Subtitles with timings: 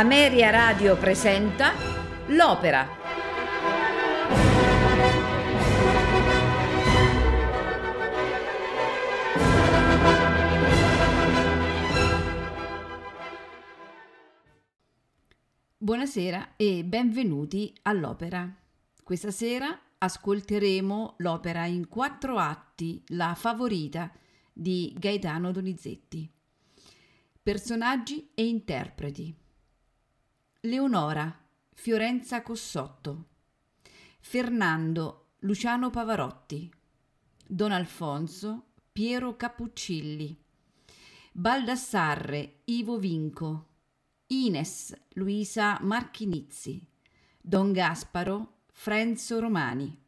[0.00, 1.72] Ameria Radio presenta
[2.28, 2.88] L'Opera.
[15.76, 18.50] Buonasera e benvenuti all'Opera.
[19.04, 24.10] Questa sera ascolteremo l'opera in quattro atti, La Favorita
[24.50, 26.26] di Gaetano Donizetti.
[27.42, 29.48] Personaggi e interpreti.
[30.64, 31.34] Leonora,
[31.72, 33.28] Fiorenza Cossotto.
[34.20, 36.70] Fernando, Luciano Pavarotti.
[37.46, 40.38] Don Alfonso, Piero Cappuccilli.
[41.32, 43.68] Baldassarre, Ivo Vinco.
[44.26, 46.86] Ines, Luisa Marchinizzi.
[47.40, 49.98] Don Gasparo, Frenzo Romani.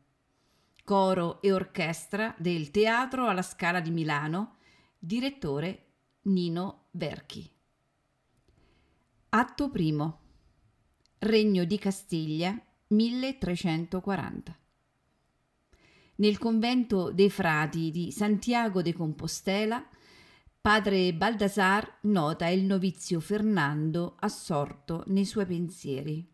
[0.85, 4.57] Coro e orchestra del Teatro alla Scala di Milano,
[4.99, 5.87] direttore
[6.25, 7.51] Nino Verchi.
[9.31, 10.22] Atto primo.
[11.25, 14.59] Regno di Castiglia 1340.
[16.17, 19.87] Nel convento dei frati di Santiago de Compostela,
[20.61, 26.29] padre Baldassar nota il novizio Fernando assorto nei suoi pensieri.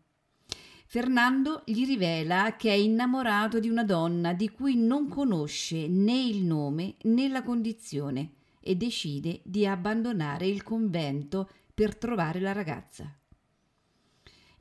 [0.87, 6.43] Fernando gli rivela che è innamorato di una donna di cui non conosce né il
[6.43, 13.13] nome né la condizione e decide di abbandonare il convento per trovare la ragazza.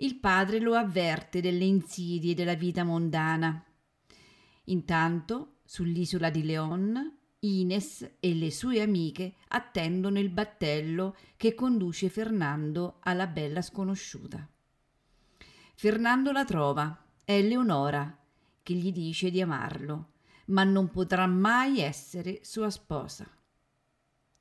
[0.01, 3.65] Il padre lo avverte delle insidie della vita mondana.
[4.65, 12.99] Intanto, sull'isola di Leon, Ines e le sue amiche attendono il battello che conduce Fernando
[13.01, 14.49] alla bella sconosciuta.
[15.75, 18.17] Fernando la trova, è Leonora,
[18.63, 20.13] che gli dice di amarlo,
[20.47, 23.29] ma non potrà mai essere sua sposa.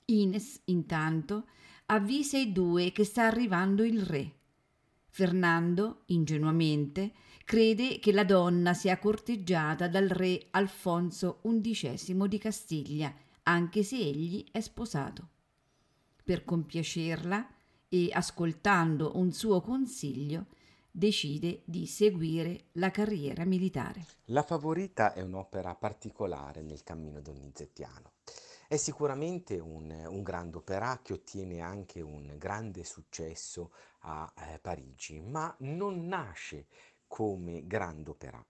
[0.06, 1.47] Ines, intanto,
[1.88, 4.37] avvisa i due che sta arrivando il re.
[5.17, 7.11] Fernando, ingenuamente,
[7.44, 13.11] crede che la donna sia corteggiata dal re Alfonso XI di Castiglia,
[13.41, 15.27] anche se egli è sposato.
[16.23, 17.50] Per compiacerla
[17.89, 20.45] e ascoltando un suo consiglio,
[20.91, 24.06] decide di seguire la carriera militare.
[24.25, 28.11] La Favorita è un'opera particolare nel cammino donizettiano.
[28.67, 33.72] È sicuramente un, un grande opera che ottiene anche un grande successo
[34.07, 36.68] a eh, Parigi, ma non nasce
[37.07, 38.44] come grande opera.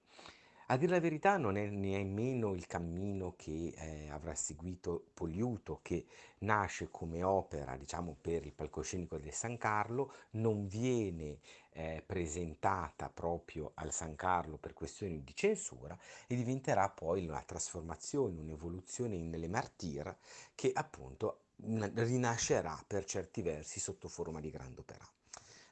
[0.70, 6.06] A dire la verità non è nemmeno il cammino che eh, avrà seguito Poliuto, che
[6.40, 11.40] nasce come opera, diciamo, per il palcoscenico del San Carlo, non viene
[11.72, 15.98] eh, presentata proprio al San Carlo per questioni di censura
[16.28, 20.18] e diventerà poi una trasformazione, un'evoluzione in Le Martyr
[20.54, 25.08] che appunto rinascerà per certi versi sotto forma di grande opera.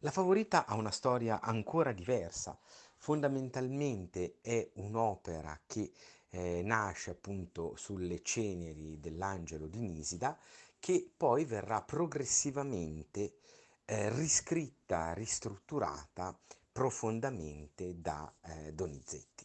[0.05, 2.55] La favorita ha una storia ancora diversa,
[2.95, 5.91] Fondamentalmente è un'opera che
[6.29, 10.37] eh, nasce appunto sulle ceneri dell'angelo di Nisida,
[10.79, 13.37] che poi verrà progressivamente
[13.83, 16.37] eh, riscritta, ristrutturata
[16.71, 19.43] profondamente da eh, Donizetti.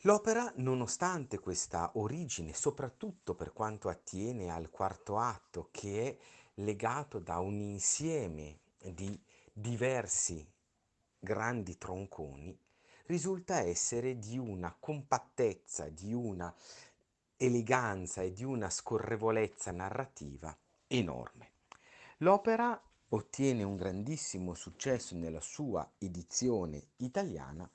[0.00, 6.16] L'opera, nonostante questa origine, soprattutto per quanto attiene al quarto atto, che è
[6.54, 8.60] legato da un insieme
[8.92, 9.18] di
[9.58, 10.46] diversi
[11.18, 12.54] grandi tronconi,
[13.06, 16.54] risulta essere di una compattezza, di una
[17.38, 20.54] eleganza e di una scorrevolezza narrativa
[20.86, 21.52] enorme.
[22.18, 22.78] L'opera
[23.08, 27.66] ottiene un grandissimo successo nella sua edizione italiana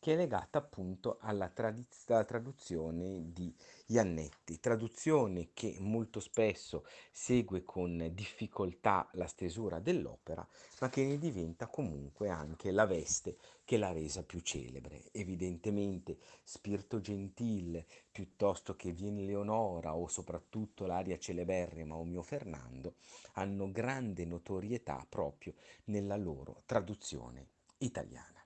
[0.00, 3.54] che è legata appunto alla, tradiz- traduzione di
[3.86, 10.46] Iannetti, traduzione che molto spesso segue con difficoltà la stesura dell'opera,
[10.80, 15.10] ma che ne diventa comunque anche la veste che l'ha resa più celebre.
[15.12, 22.94] Evidentemente Spirito Gentil, piuttosto che Vien Leonora o soprattutto l'aria celeberrima O mio Fernando,
[23.34, 25.54] hanno grande notorietà proprio
[25.84, 27.48] nella loro traduzione
[27.78, 28.39] italiana.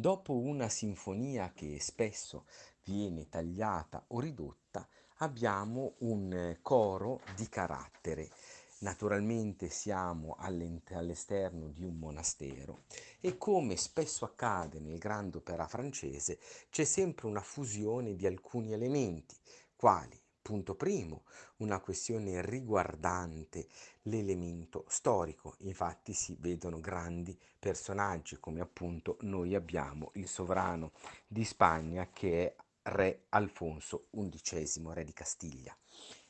[0.00, 2.46] Dopo una sinfonia che spesso
[2.84, 8.30] viene tagliata o ridotta, abbiamo un coro di carattere.
[8.78, 12.84] Naturalmente siamo all'esterno di un monastero
[13.20, 16.38] e come spesso accade nel grande opera francese
[16.70, 19.36] c'è sempre una fusione di alcuni elementi,
[19.76, 21.24] quali Punto primo,
[21.58, 23.68] una questione riguardante
[24.02, 25.54] l'elemento storico.
[25.60, 30.92] Infatti si vedono grandi personaggi come appunto noi abbiamo il sovrano
[31.26, 35.76] di Spagna che è re Alfonso XI, re di Castiglia.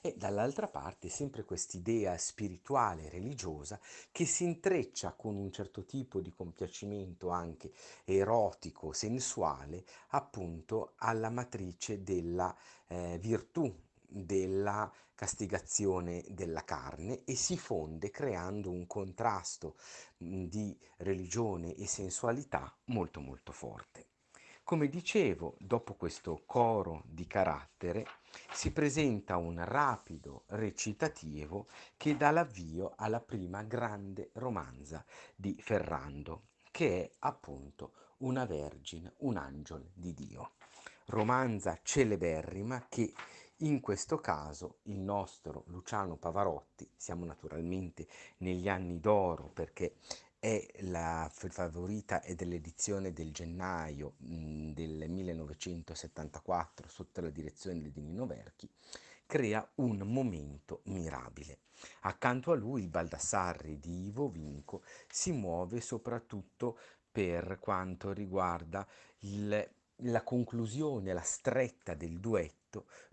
[0.02, 3.78] e dall'altra parte sempre quest'idea spirituale e religiosa
[4.10, 7.70] che si intreccia con un certo tipo di compiacimento anche
[8.04, 12.54] erotico, sensuale, appunto alla matrice della
[12.88, 13.70] eh, virtù,
[14.10, 19.76] della castigazione della carne e si fonde creando un contrasto
[20.16, 24.06] di religione e sensualità molto molto forte.
[24.70, 28.06] Come dicevo, dopo questo coro di carattere
[28.52, 31.66] si presenta un rapido recitativo
[31.96, 35.04] che dà l'avvio alla prima grande romanza
[35.34, 40.52] di Ferrando, che è appunto Una Vergine, un angelo di Dio.
[41.06, 43.12] Romanza celeberrima che
[43.62, 48.06] in questo caso il nostro Luciano Pavarotti, siamo naturalmente
[48.38, 49.96] negli anni d'oro perché
[50.38, 58.26] è la favorita è dell'edizione del gennaio mh, del 1974 sotto la direzione di Nino
[58.26, 58.68] Verchi,
[59.26, 61.58] crea un momento mirabile.
[62.00, 66.78] Accanto a lui il Baldassarri di Ivo Vinco si muove soprattutto
[67.12, 68.86] per quanto riguarda
[69.20, 72.59] il, la conclusione, la stretta del duetto,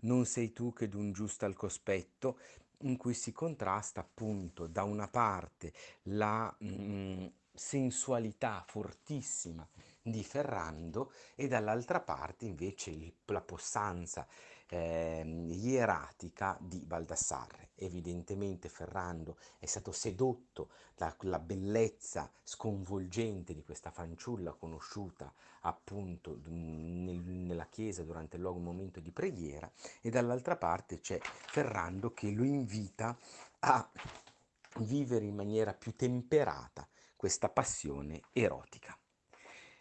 [0.00, 2.38] non sei tu che d'un giusto al cospetto,
[2.82, 5.72] in cui si contrasta appunto da una parte
[6.04, 9.66] la mh, mm, sensualità fortissima
[10.00, 14.26] di Ferrando e dall'altra parte invece la possanza
[14.68, 17.70] eh, ieratica di Baldassarre.
[17.76, 27.66] Evidentemente Ferrando è stato sedotto dalla bellezza sconvolgente di questa fanciulla conosciuta appunto nel, nella
[27.66, 29.70] chiesa durante il loro momento di preghiera
[30.00, 33.16] e dall'altra parte c'è Ferrando che lo invita
[33.60, 33.90] a
[34.78, 36.86] vivere in maniera più temperata
[37.16, 38.97] questa passione erotica.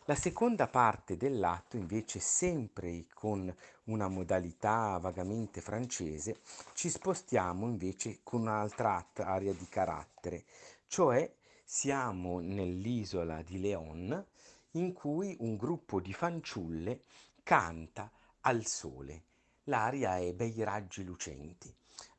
[0.10, 3.54] La seconda parte dell'atto, invece, sempre con
[3.88, 6.40] una modalità vagamente francese,
[6.72, 10.46] ci spostiamo invece con un'altra area di carattere,
[10.88, 11.30] cioè
[11.62, 14.26] siamo nell'isola di Leon
[14.72, 17.02] in cui un gruppo di fanciulle
[17.44, 18.10] canta
[18.42, 19.24] al sole.
[19.66, 21.70] L'aria è bei raggi lucenti,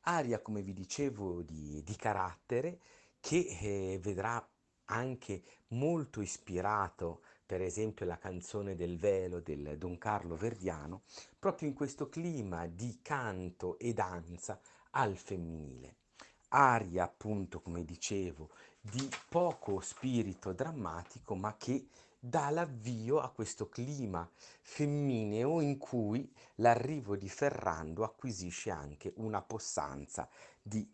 [0.01, 2.77] aria, come vi dicevo, di, di carattere
[3.19, 4.47] che eh, vedrà
[4.85, 11.01] anche molto ispirato per esempio la canzone del velo del Don Carlo Verdiano,
[11.39, 14.61] proprio in questo clima di canto e danza
[14.91, 15.95] al femminile.
[16.49, 21.87] Aria, appunto, come dicevo, di poco spirito drammatico, ma che
[22.19, 24.29] dà l'avvio a questo clima
[24.61, 30.29] femmineo in cui l'arrivo di Ferrando acquisisce anche una possanza
[30.61, 30.87] di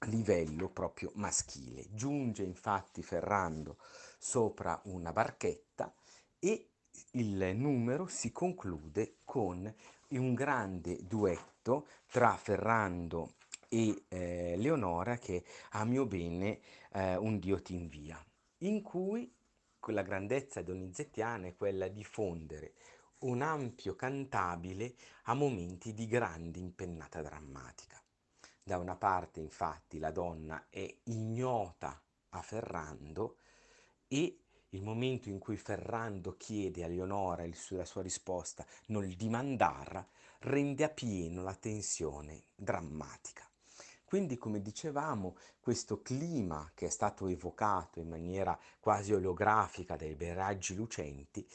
[0.00, 1.86] livello proprio maschile.
[1.94, 3.78] Giunge infatti Ferrando
[4.22, 5.92] sopra una barchetta
[6.38, 6.68] e
[7.12, 9.74] il numero si conclude con
[10.10, 13.32] un grande duetto tra Ferrando
[13.68, 16.60] e eh, Leonora che a mio bene
[16.92, 18.24] eh, un Dio ti invia,
[18.58, 19.28] in cui
[19.86, 22.74] la grandezza donizettiana è quella di fondere
[23.22, 28.00] un ampio cantabile a momenti di grande impennata drammatica.
[28.62, 33.38] Da una parte infatti la donna è ignota a Ferrando
[34.12, 34.40] e
[34.70, 40.06] il momento in cui Ferrando chiede a Leonora il, la sua risposta, non il dimandarla,
[40.40, 43.48] rende a pieno la tensione drammatica.
[44.04, 50.34] Quindi, come dicevamo, questo clima che è stato evocato in maniera quasi olografica dai bei
[50.34, 51.48] raggi lucenti,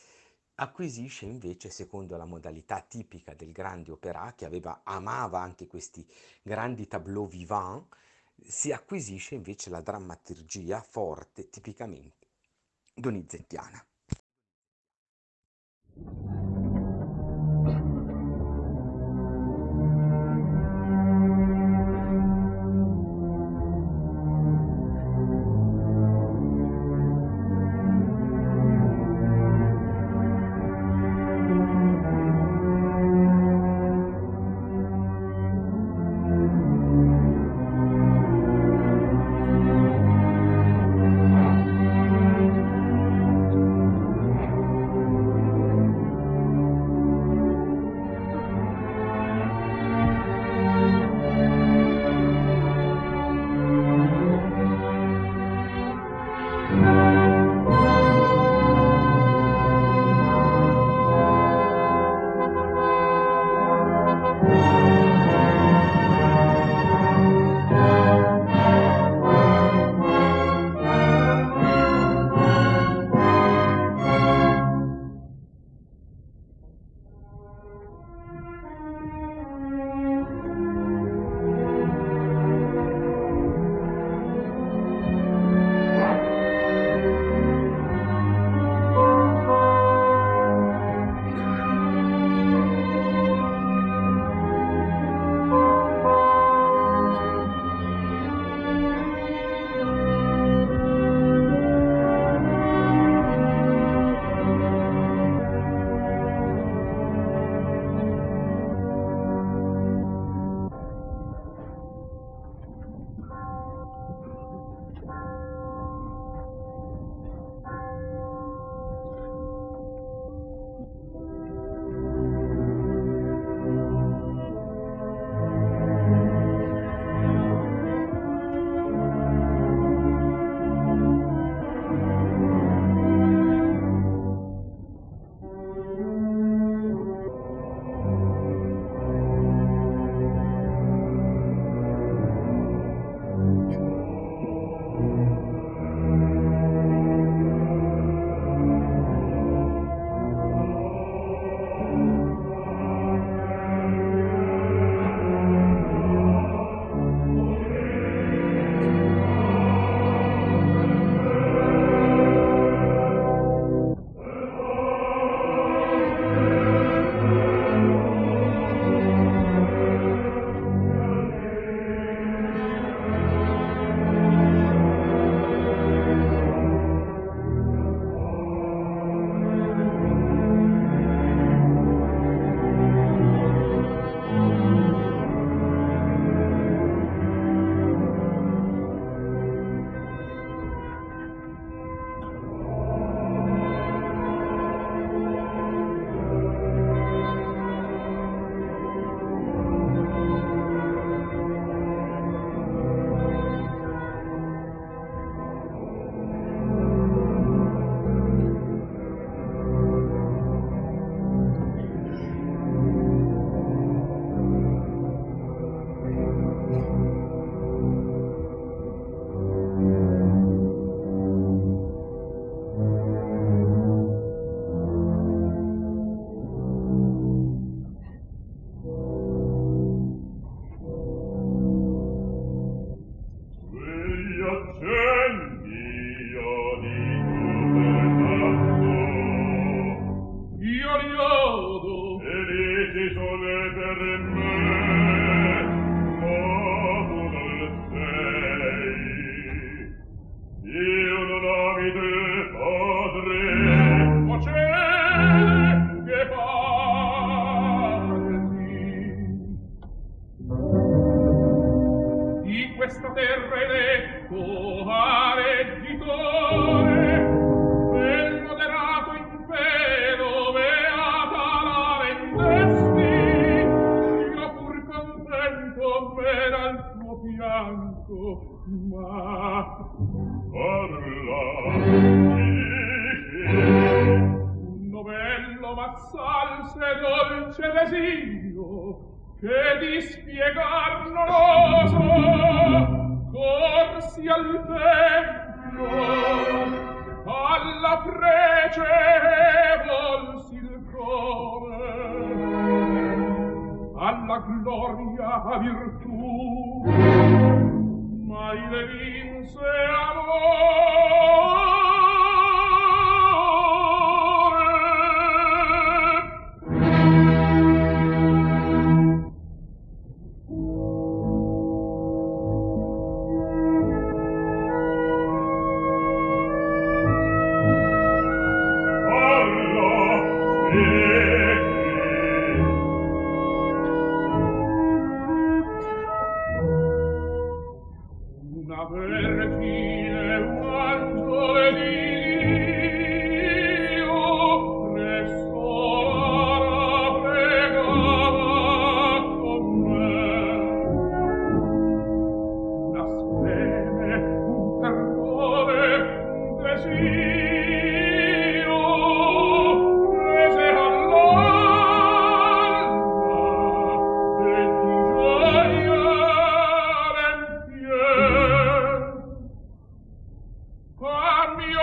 [0.56, 6.04] acquisisce invece, secondo la modalità tipica del grande opera, che aveva, amava anche questi
[6.42, 7.86] grandi tableau vivant,
[8.44, 12.27] si acquisisce invece la drammaturgia forte, tipicamente
[12.98, 13.86] donizettiana.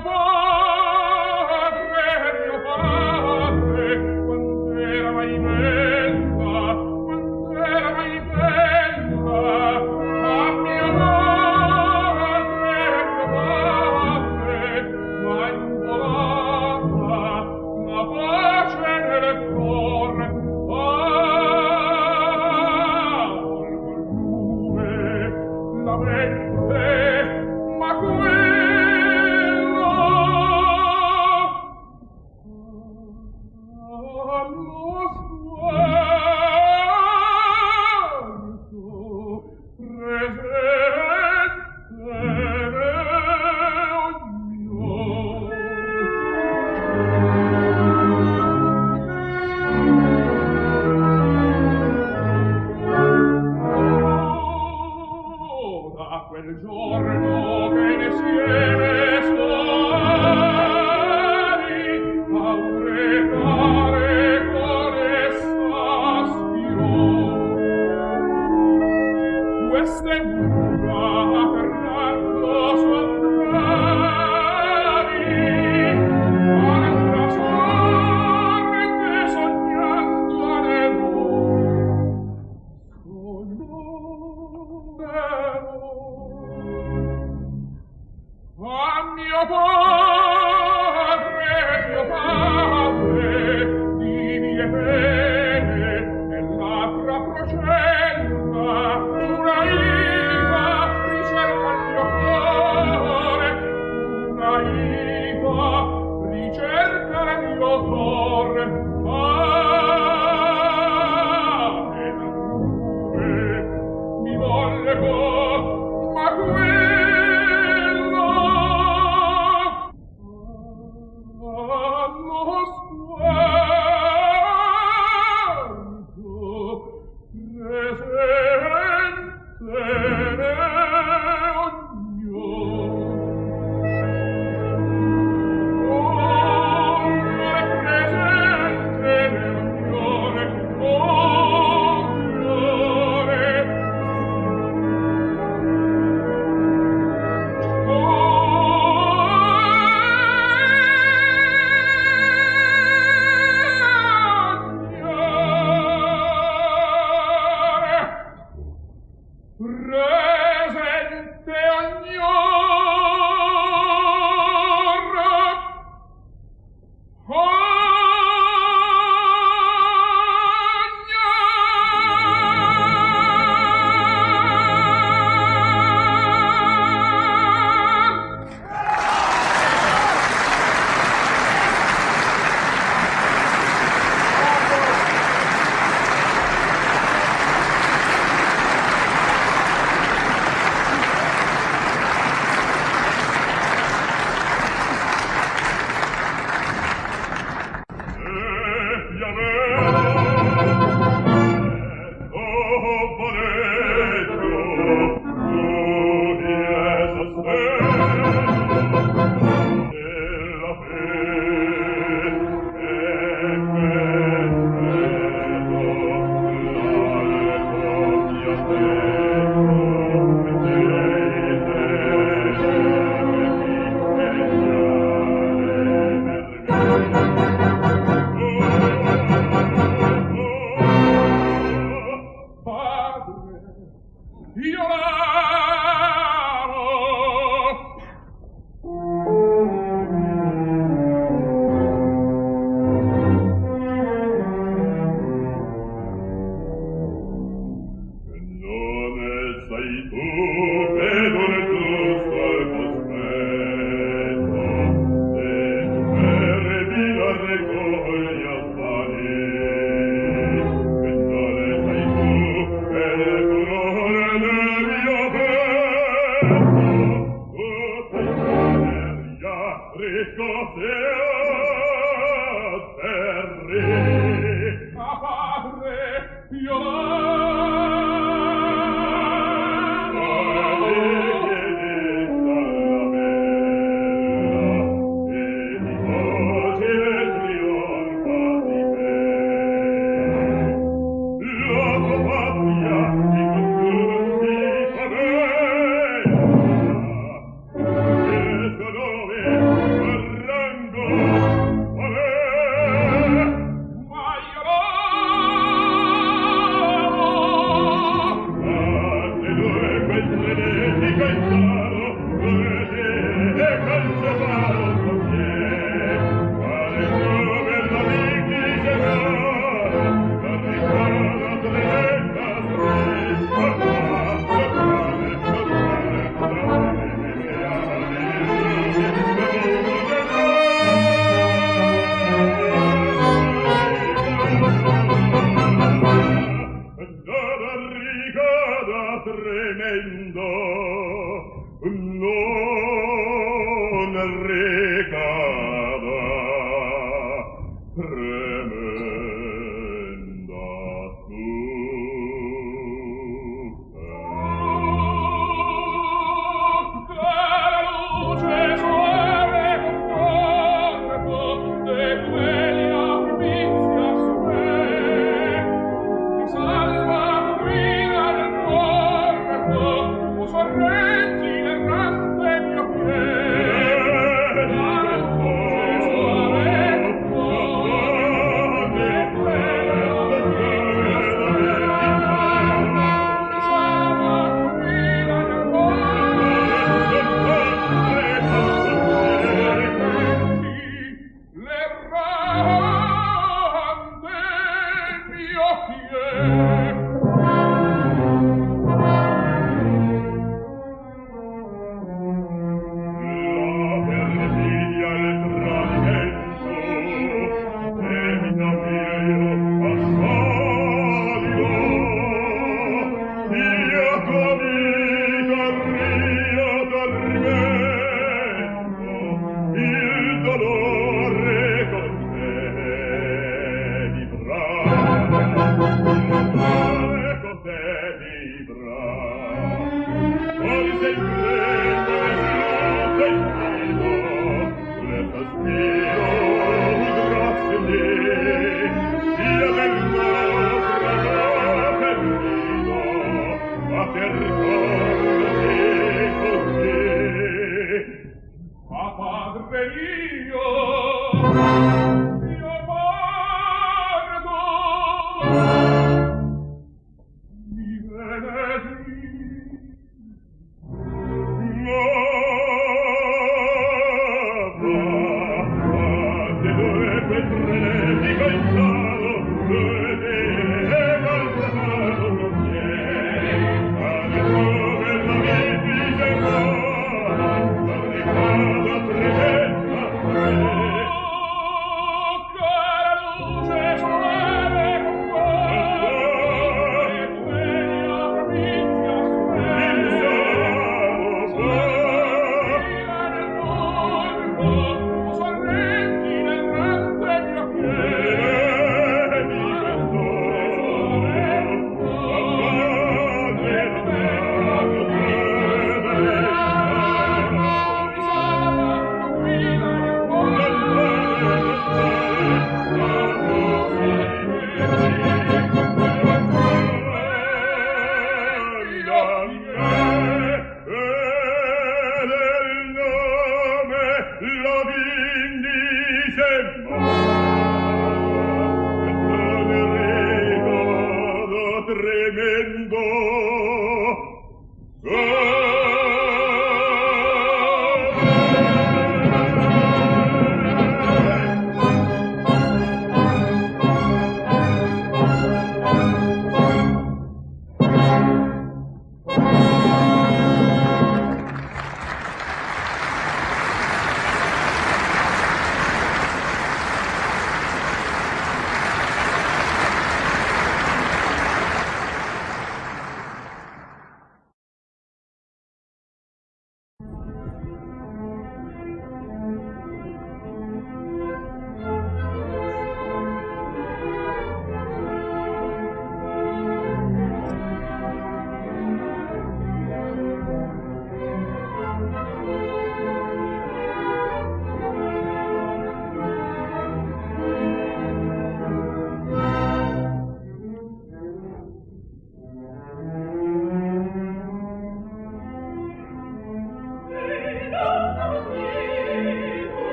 [0.00, 0.27] trouble.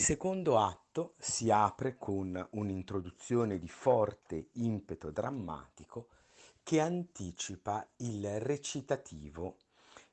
[0.00, 6.08] Secondo atto si apre con un'introduzione di forte impeto drammatico
[6.62, 9.58] che anticipa il recitativo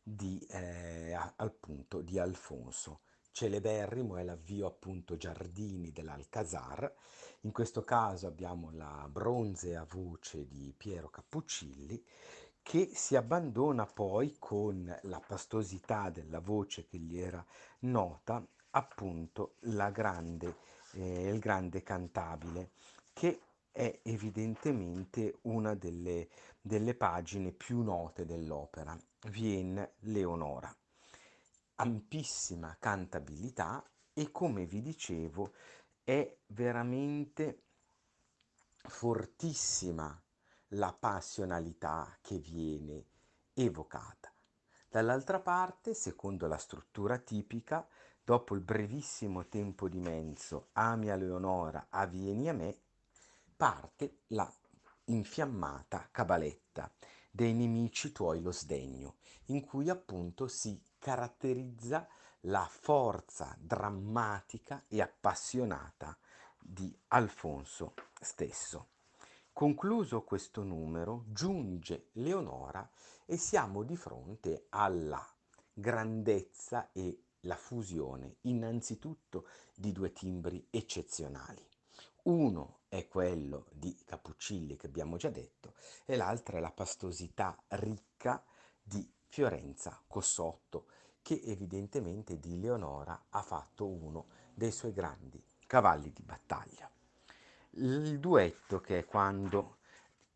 [0.04, 3.00] di, eh, appunto, di Alfonso.
[3.32, 6.94] Celeberrimo è l'avvio appunto Giardini dell'Alcazar.
[7.42, 12.04] In questo caso abbiamo la bronzea voce di Piero Cappuccilli
[12.62, 17.44] che si abbandona poi con la pastosità della voce che gli era
[17.80, 18.46] nota
[18.78, 19.56] appunto
[19.92, 20.56] grande,
[20.94, 22.72] eh, il grande cantabile,
[23.14, 26.30] che è evidentemente una delle,
[26.62, 28.98] delle pagine più note dell'opera,
[29.30, 30.74] Vienne Leonora.
[31.80, 35.54] Ampissima cantabilità e come vi dicevo
[36.04, 37.64] è veramente
[38.82, 40.20] fortissima
[40.72, 43.06] la passionalità che viene
[43.54, 44.32] evocata.
[44.90, 47.88] Dall'altra parte, secondo la struttura tipica,
[48.28, 52.78] dopo il brevissimo tempo di menso, ami a Leonora, avvieni a me,
[53.56, 54.54] parte la
[55.06, 56.92] infiammata cabaletta
[57.32, 59.16] dei nemici tuoi lo sdegno,
[59.46, 62.06] in cui appunto si caratterizza
[62.42, 66.18] la forza drammatica e appassionata
[66.60, 68.90] di Alfonso stesso.
[69.54, 72.92] Concluso questo numero, giunge Leonora
[73.26, 75.26] e siamo di fronte alla
[75.72, 81.66] grandezza e la fusione innanzitutto di due timbri eccezionali.
[82.24, 85.74] Uno è quello di Cappuccilli che abbiamo già detto
[86.06, 88.44] e l'altra è la pastosità ricca
[88.82, 90.88] di Fiorenza Cossotto
[91.22, 96.90] che evidentemente di Leonora ha fatto uno dei suoi grandi cavalli di battaglia.
[97.72, 99.78] Il duetto che è quando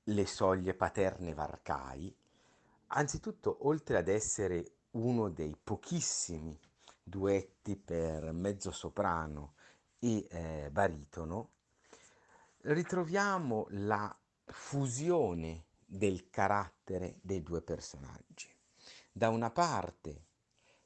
[0.06, 2.14] le soglie paterne varcai,
[2.88, 6.60] anzitutto oltre ad essere uno dei pochissimi
[7.12, 9.56] duetti per mezzo soprano
[10.00, 11.50] e eh, baritono,
[12.62, 18.48] ritroviamo la fusione del carattere dei due personaggi.
[19.12, 20.28] Da una parte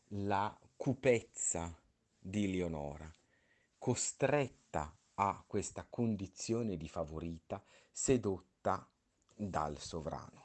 [0.09, 1.71] la cupezza
[2.17, 3.09] di Leonora,
[3.77, 8.89] costretta a questa condizione di favorita, sedotta
[9.35, 10.44] dal sovrano.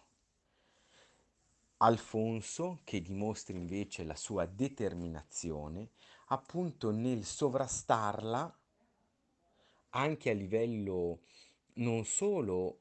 [1.82, 5.92] Alfonso, che dimostra invece la sua determinazione,
[6.26, 8.58] appunto nel sovrastarla
[9.90, 11.22] anche a livello
[11.74, 12.80] non solo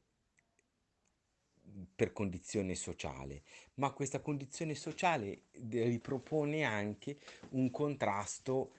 [1.95, 3.43] per condizione sociale,
[3.76, 7.20] ma questa condizione sociale ripropone anche
[7.52, 8.74] un contrasto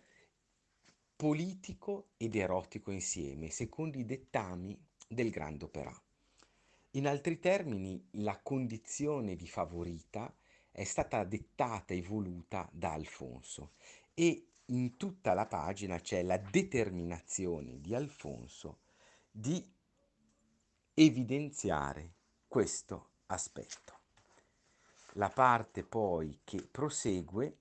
[1.16, 6.02] politico ed erotico insieme, secondo i dettami del grande opera.
[6.94, 10.34] In altri termini, la condizione di favorita
[10.72, 13.74] è stata dettata e voluta da Alfonso
[14.12, 18.80] e in tutta la pagina c'è la determinazione di Alfonso
[19.30, 19.64] di
[20.94, 22.14] evidenziare
[22.48, 23.98] questo aspetto.
[25.12, 27.58] La parte poi che prosegue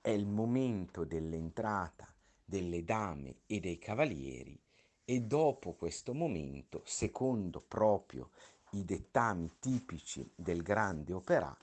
[0.00, 2.12] è il momento dell'entrata
[2.44, 4.60] delle dame e dei cavalieri
[5.08, 8.30] e dopo questo momento, secondo proprio
[8.70, 11.56] i dettami tipici del grande opera,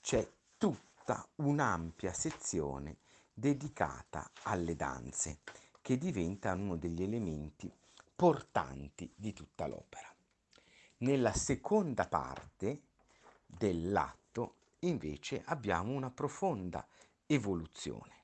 [0.00, 0.26] c'è
[0.56, 2.96] tutta un'ampia sezione
[3.34, 5.40] dedicata alle danze,
[5.82, 7.70] che diventa uno degli elementi
[8.16, 10.10] portanti di tutta l'opera.
[10.98, 12.84] Nella seconda parte
[13.44, 16.86] dell'atto, invece, abbiamo una profonda
[17.26, 18.14] evoluzione,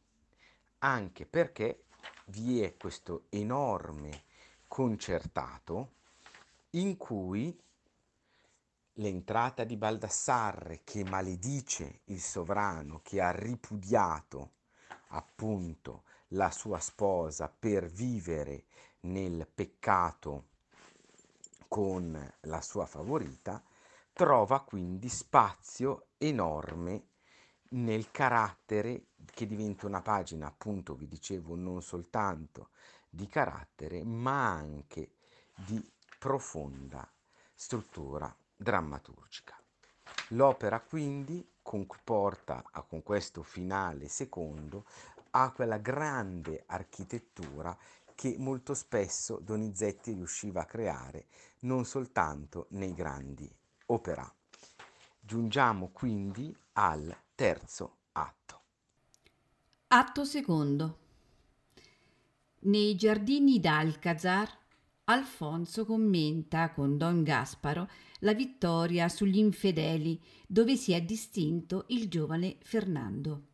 [0.79, 1.85] anche perché
[2.27, 4.24] vi è questo enorme
[4.75, 5.93] concertato
[6.71, 7.57] in cui
[8.95, 14.55] l'entrata di Baldassarre che maledice il sovrano che ha ripudiato
[15.11, 18.65] appunto la sua sposa per vivere
[19.03, 20.49] nel peccato
[21.69, 23.63] con la sua favorita,
[24.13, 27.11] trova quindi spazio enorme
[27.75, 32.71] nel carattere che diventa una pagina, appunto vi dicevo, non soltanto
[33.15, 35.13] di carattere, ma anche
[35.55, 35.83] di
[36.19, 37.09] profonda
[37.55, 39.57] struttura drammaturgica.
[40.29, 44.85] L'opera quindi comporta con questo finale secondo
[45.31, 47.77] a quella grande architettura
[48.15, 51.27] che molto spesso Donizetti riusciva a creare
[51.61, 53.51] non soltanto nei grandi
[53.87, 54.33] opera.
[55.21, 58.61] Giungiamo quindi al terzo atto.
[59.89, 61.04] Atto secondo.
[62.65, 64.49] Nei giardini d'Alcazar,
[65.05, 67.91] Alfonso commenta con Don Gasparo
[68.21, 73.49] la vittoria sugli infedeli, dove si è distinto il giovane Fernando.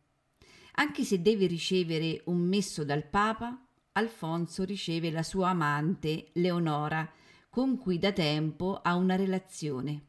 [0.75, 7.11] Anche se deve ricevere un messo dal Papa, Alfonso riceve la sua amante, Leonora,
[7.49, 10.05] con cui da tempo ha una relazione.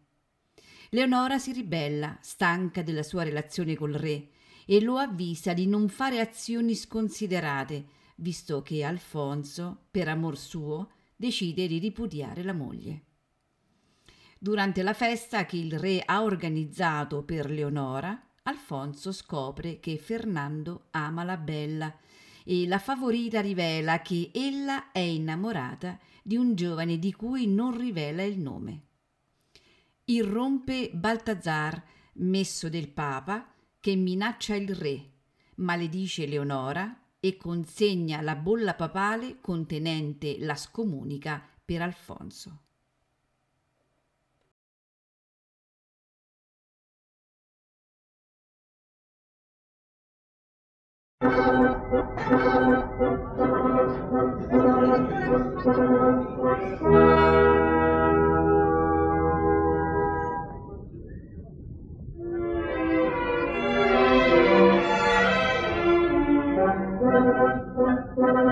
[0.90, 4.28] Leonora si ribella, stanca della sua relazione col re,
[4.64, 11.66] e lo avvisa di non fare azioni sconsiderate, visto che Alfonso, per amor suo, decide
[11.66, 13.02] di ripudiare la moglie.
[14.38, 21.22] Durante la festa che il re ha organizzato per Leonora, Alfonso scopre che Fernando ama
[21.22, 21.94] la bella
[22.44, 28.22] e la favorita rivela che ella è innamorata di un giovane di cui non rivela
[28.22, 28.82] il nome.
[30.06, 31.80] Irrompe Baltazar,
[32.14, 35.10] messo del Papa, che minaccia il re,
[35.56, 42.58] maledice Leonora e consegna la bolla papale contenente la scomunica per Alfonso.
[51.18, 51.30] per
[56.42, 57.71] te
[68.16, 68.51] mia vita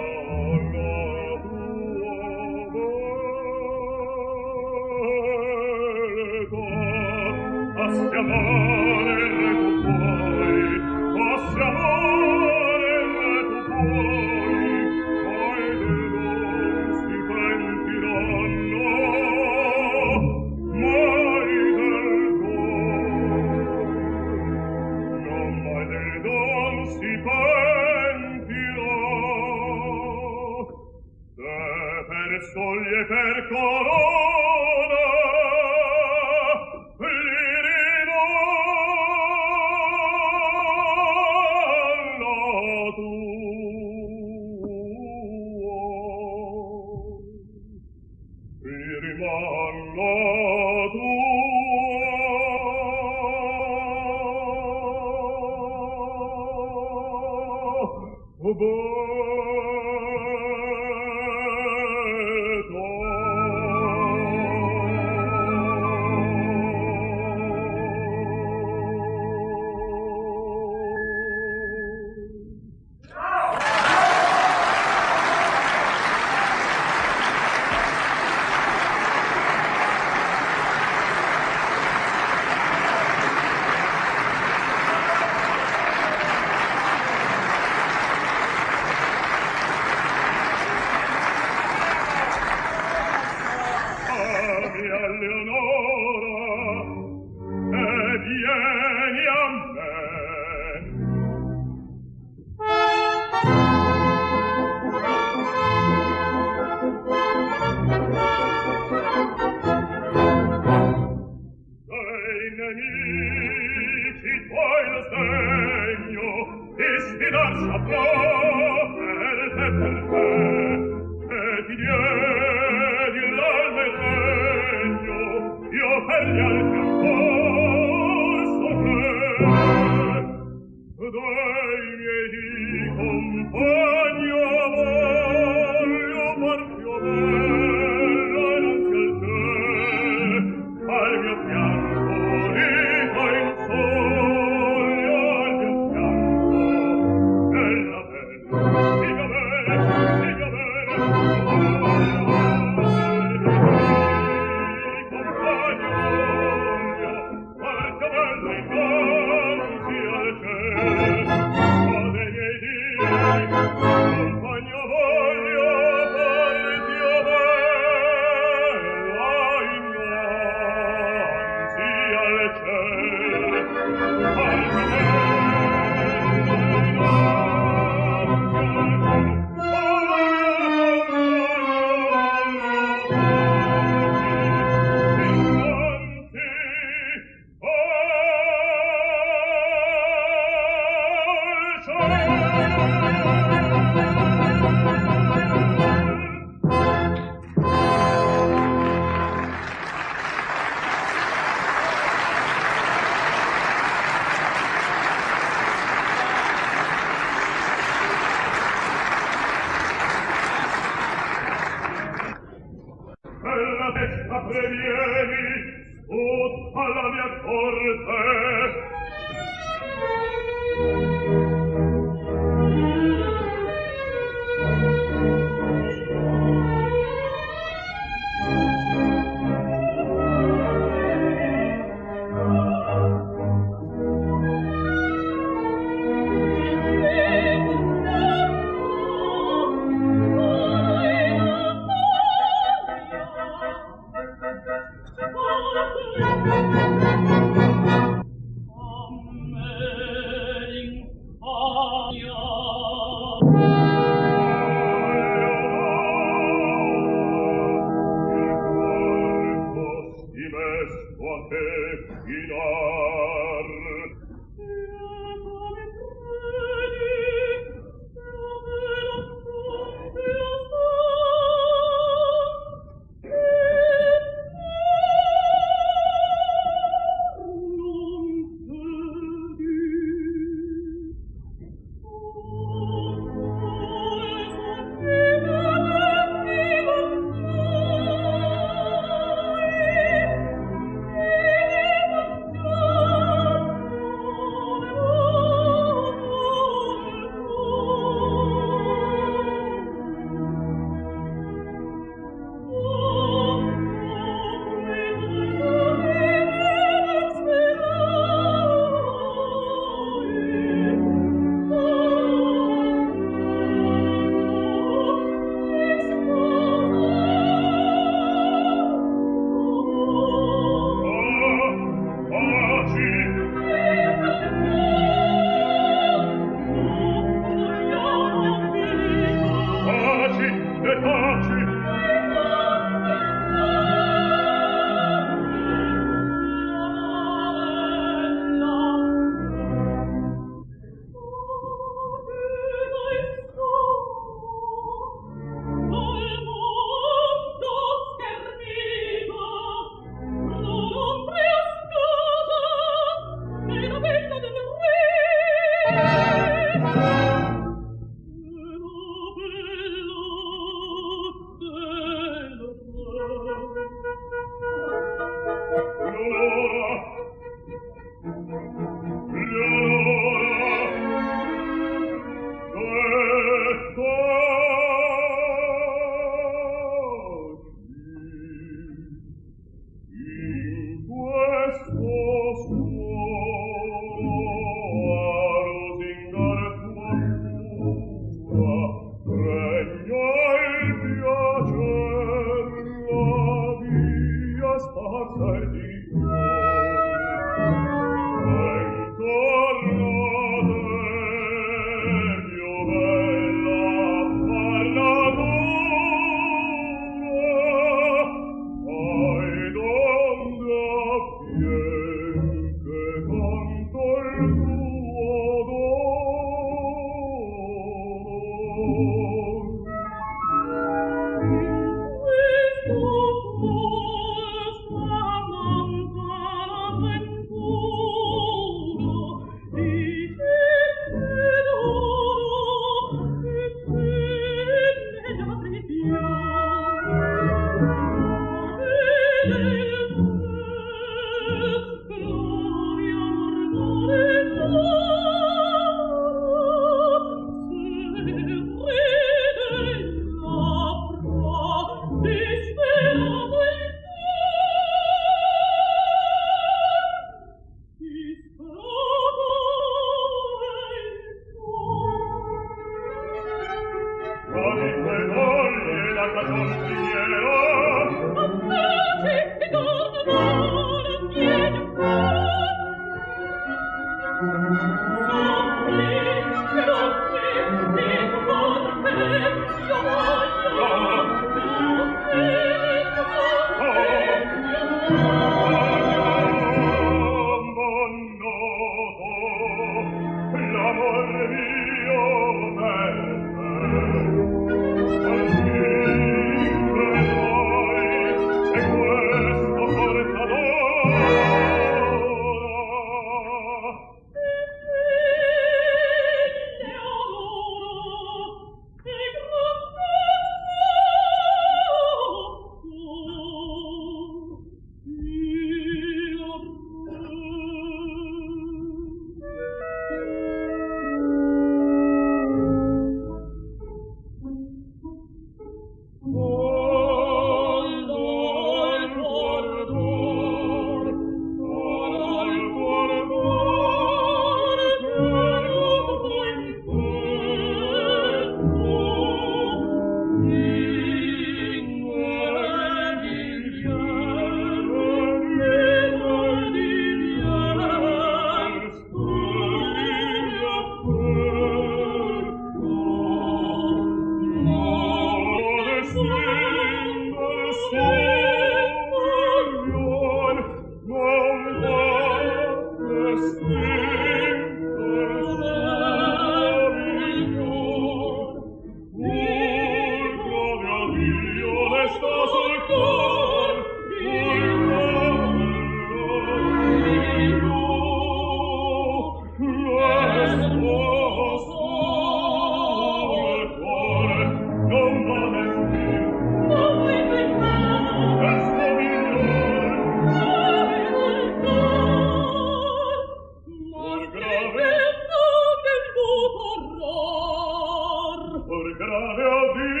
[598.89, 600.00] grave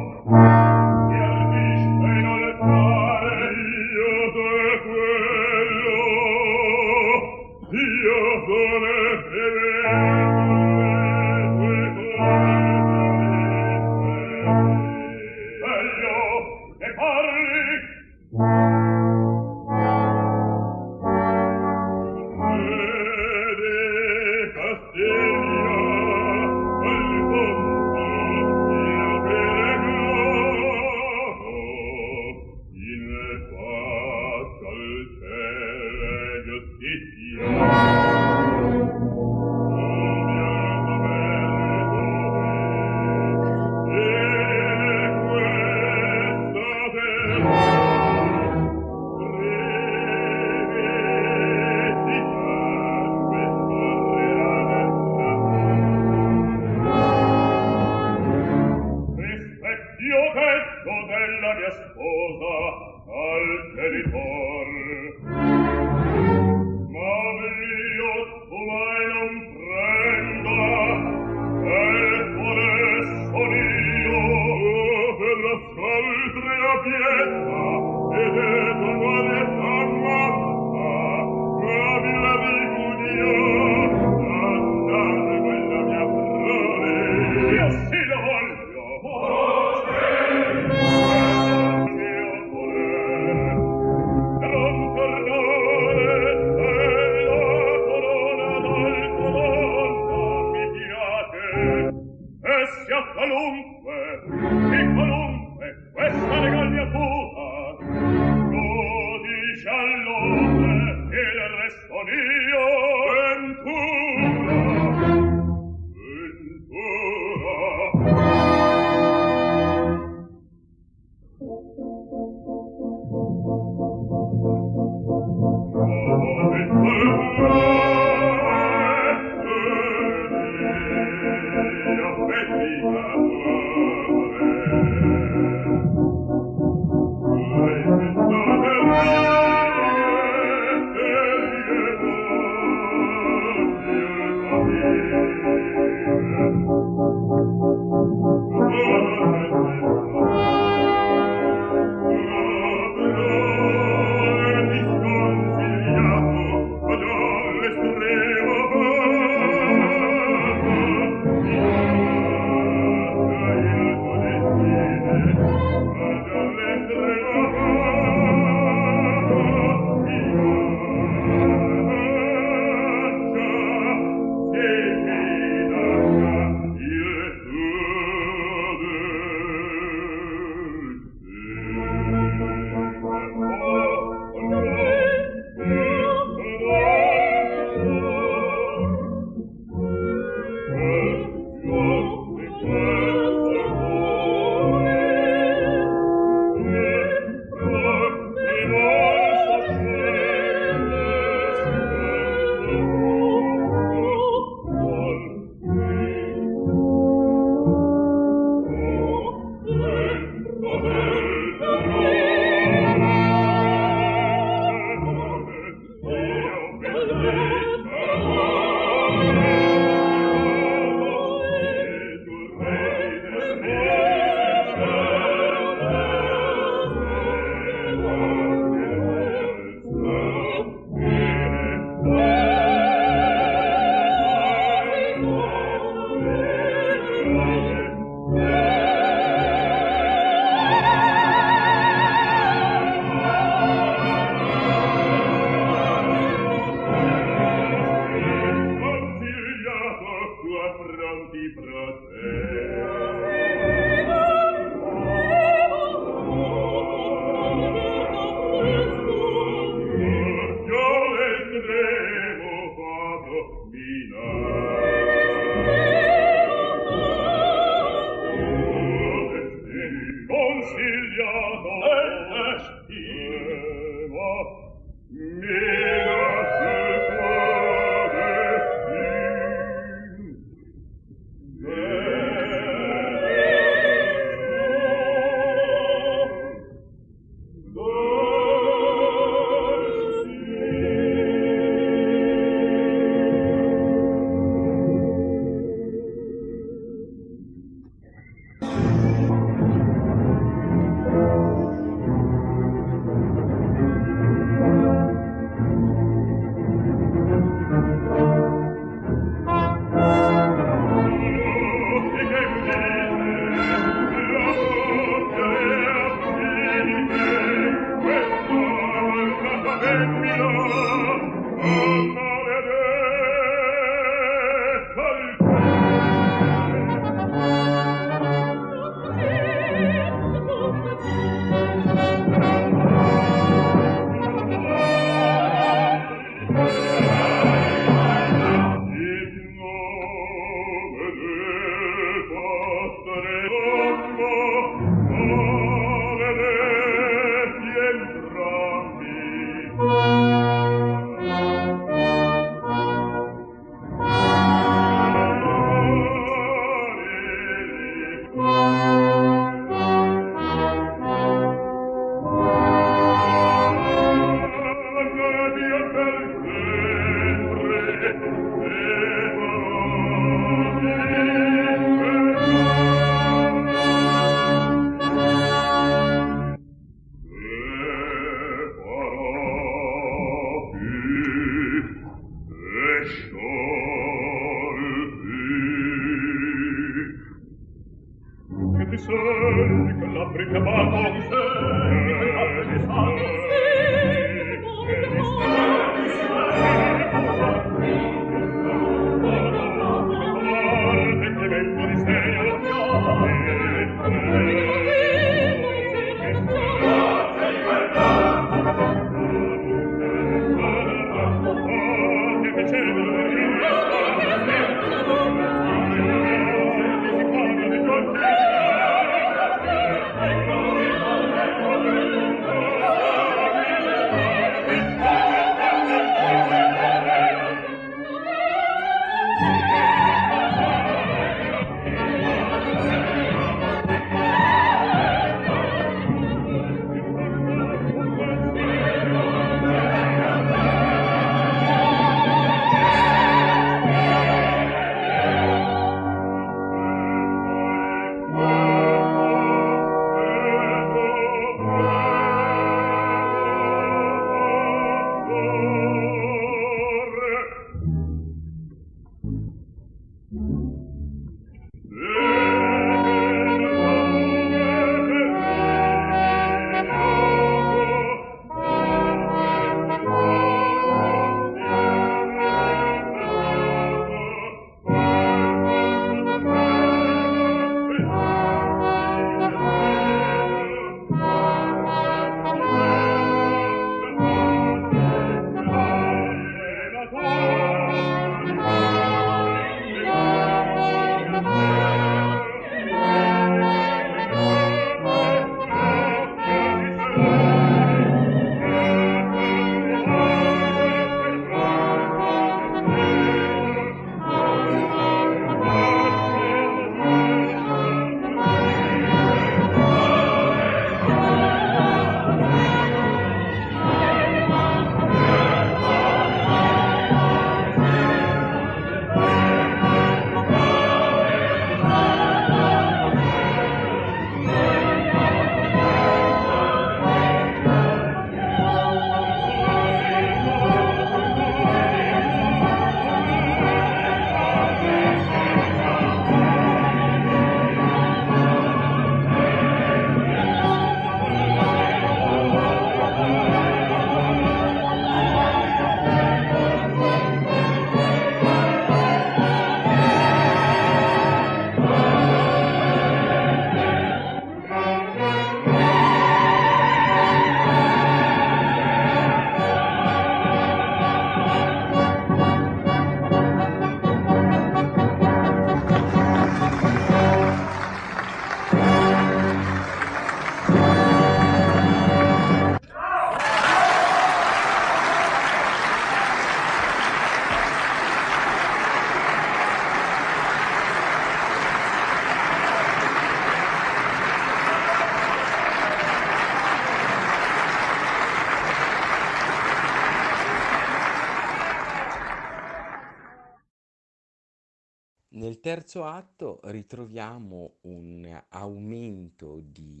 [595.66, 600.00] terzo atto ritroviamo un aumento di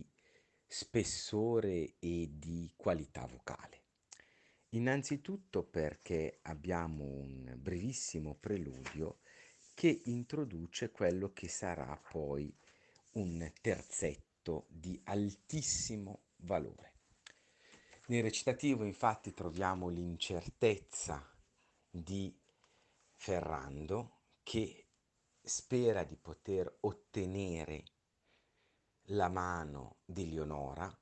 [0.64, 3.82] spessore e di qualità vocale.
[4.68, 9.18] Innanzitutto perché abbiamo un brevissimo preludio
[9.74, 12.56] che introduce quello che sarà poi
[13.14, 16.92] un terzetto di altissimo valore.
[18.06, 21.28] Nel recitativo infatti troviamo l'incertezza
[21.90, 22.32] di
[23.16, 24.85] Ferrando che
[25.46, 27.84] spera di poter ottenere
[29.10, 30.92] la mano di Leonora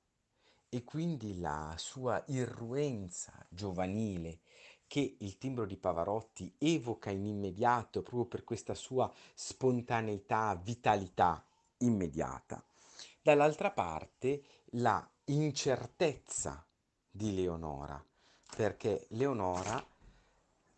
[0.68, 4.40] e quindi la sua irruenza giovanile
[4.86, 11.42] che il timbro di Pavarotti evoca in immediato proprio per questa sua spontaneità, vitalità
[11.78, 12.62] immediata.
[13.22, 16.62] Dall'altra parte la incertezza
[17.10, 18.04] di Leonora,
[18.54, 19.82] perché Leonora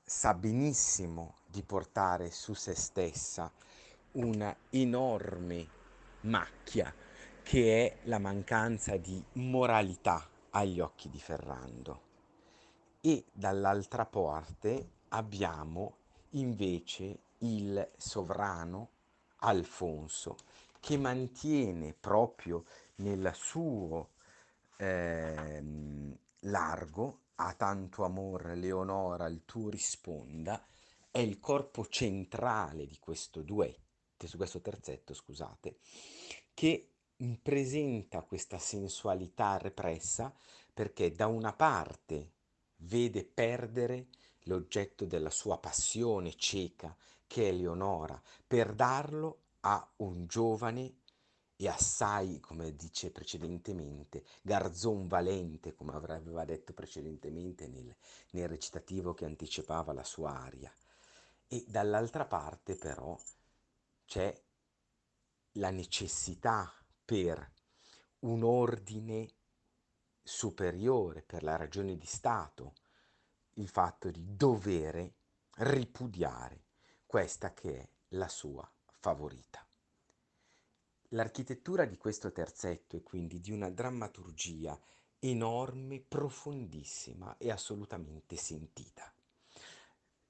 [0.05, 3.51] sa benissimo di portare su se stessa
[4.13, 5.67] una enorme
[6.23, 6.93] macchia
[7.43, 12.03] che è la mancanza di moralità agli occhi di Ferrando.
[13.01, 15.97] E dall'altra parte abbiamo
[16.31, 18.91] invece il sovrano
[19.39, 20.37] Alfonso
[20.79, 22.65] che mantiene proprio
[22.97, 24.11] nel suo
[24.77, 25.63] eh,
[26.41, 30.63] largo a tanto amor Leonora il tuo risponda
[31.17, 35.79] è il corpo centrale di questo duetto, su questo terzetto, scusate,
[36.53, 36.91] che
[37.41, 40.31] presenta questa sensualità repressa
[40.75, 42.33] perché da una parte
[42.81, 44.09] vede perdere
[44.43, 46.95] l'oggetto della sua passione cieca,
[47.27, 50.97] che è Leonora, per darlo a un giovane
[51.57, 57.97] e assai, come dice precedentemente, garzon valente, come aveva detto precedentemente nel,
[58.33, 60.71] nel recitativo che anticipava la sua aria.
[61.49, 63.17] E dall'altra parte però
[64.05, 64.45] c'è
[65.53, 66.73] la necessità
[67.05, 67.53] per
[68.21, 69.29] un ordine
[70.23, 72.75] superiore, per la ragione di Stato,
[73.55, 75.15] il fatto di dovere
[75.59, 76.65] ripudiare
[77.07, 78.69] questa che è la sua
[78.99, 79.65] favorita.
[81.11, 84.79] L'architettura di questo terzetto è quindi di una drammaturgia
[85.21, 89.16] enorme, profondissima e assolutamente sentita.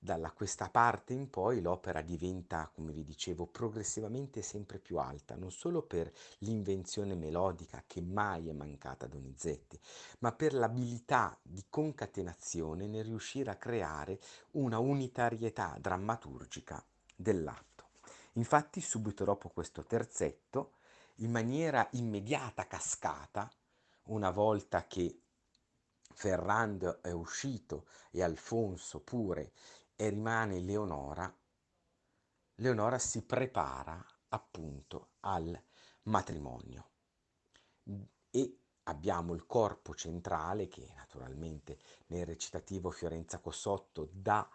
[0.07, 5.51] Dalla questa parte in poi l'opera diventa, come vi dicevo, progressivamente sempre più alta, non
[5.51, 9.77] solo per l'invenzione melodica che mai è mancata a Donizetti,
[10.21, 14.21] ma per l'abilità di concatenazione nel riuscire a creare
[14.53, 16.81] una unitarietà drammaturgica
[17.17, 17.89] dell'atto.
[18.35, 20.75] Infatti subito dopo questo terzetto,
[21.17, 23.51] in maniera immediata, cascata,
[24.05, 25.23] una volta che
[26.17, 29.53] Ferrando è uscito e Alfonso pure
[29.97, 31.35] e rimane Leonora,
[32.57, 35.61] Leonora si prepara appunto al
[36.05, 36.91] matrimonio
[38.31, 41.79] e abbiamo il corpo centrale che naturalmente
[42.09, 44.49] nel recitativo Fiorenza Cossotto dà,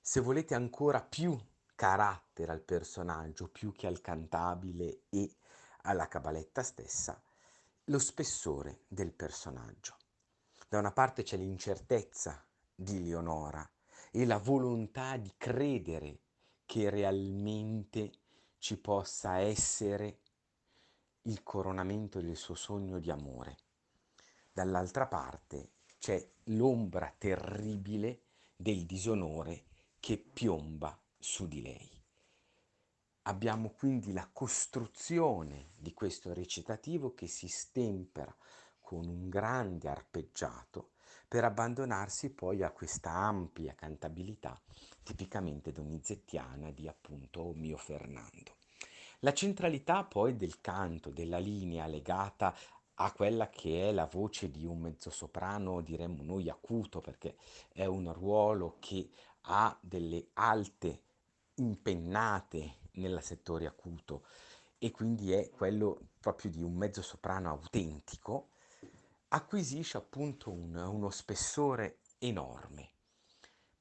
[0.00, 1.38] se volete, ancora più
[1.74, 5.36] carattere al personaggio più che al cantabile e
[5.82, 7.20] alla cabaletta stessa,
[7.86, 9.96] lo spessore del personaggio.
[10.68, 12.44] Da una parte c'è l'incertezza
[12.74, 13.68] di Leonora
[14.14, 16.18] e la volontà di credere
[16.66, 18.12] che realmente
[18.58, 20.20] ci possa essere
[21.22, 23.56] il coronamento del suo sogno di amore.
[24.52, 28.20] Dall'altra parte c'è l'ombra terribile
[28.54, 29.64] del disonore
[29.98, 31.90] che piomba su di lei.
[33.22, 38.34] Abbiamo quindi la costruzione di questo recitativo che si stempera
[38.78, 40.91] con un grande arpeggiato
[41.32, 44.60] per abbandonarsi poi a questa ampia cantabilità
[45.02, 48.56] tipicamente donizettiana di appunto mio Fernando.
[49.20, 52.54] La centralità poi del canto, della linea legata
[52.96, 57.36] a quella che è la voce di un mezzosoprano, diremmo noi acuto, perché
[57.72, 59.08] è un ruolo che
[59.40, 61.00] ha delle alte
[61.54, 64.26] impennate nel settore acuto
[64.76, 68.48] e quindi è quello proprio di un mezzo soprano autentico,
[69.34, 72.90] acquisisce appunto un, uno spessore enorme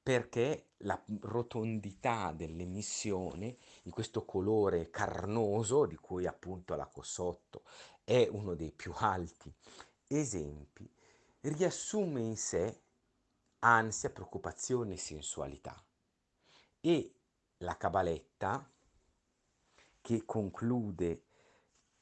[0.01, 7.63] perché la rotondità dell'emissione di questo colore carnoso di cui appunto la Cossotto
[8.03, 9.53] è uno dei più alti
[10.07, 10.89] esempi
[11.41, 12.81] riassume in sé
[13.59, 15.83] ansia, preoccupazione e sensualità.
[16.79, 17.13] E
[17.57, 18.67] la cabaletta
[20.01, 21.23] che conclude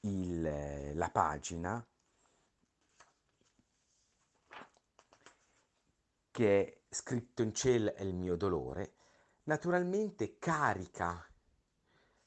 [0.02, 1.86] il, la pagina
[6.40, 8.94] che è scritto in cielo è il mio dolore,
[9.44, 11.30] naturalmente carica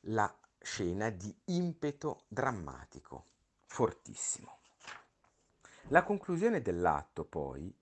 [0.01, 3.25] la scena di impeto drammatico
[3.65, 4.59] fortissimo.
[5.89, 7.75] La conclusione dell'atto poi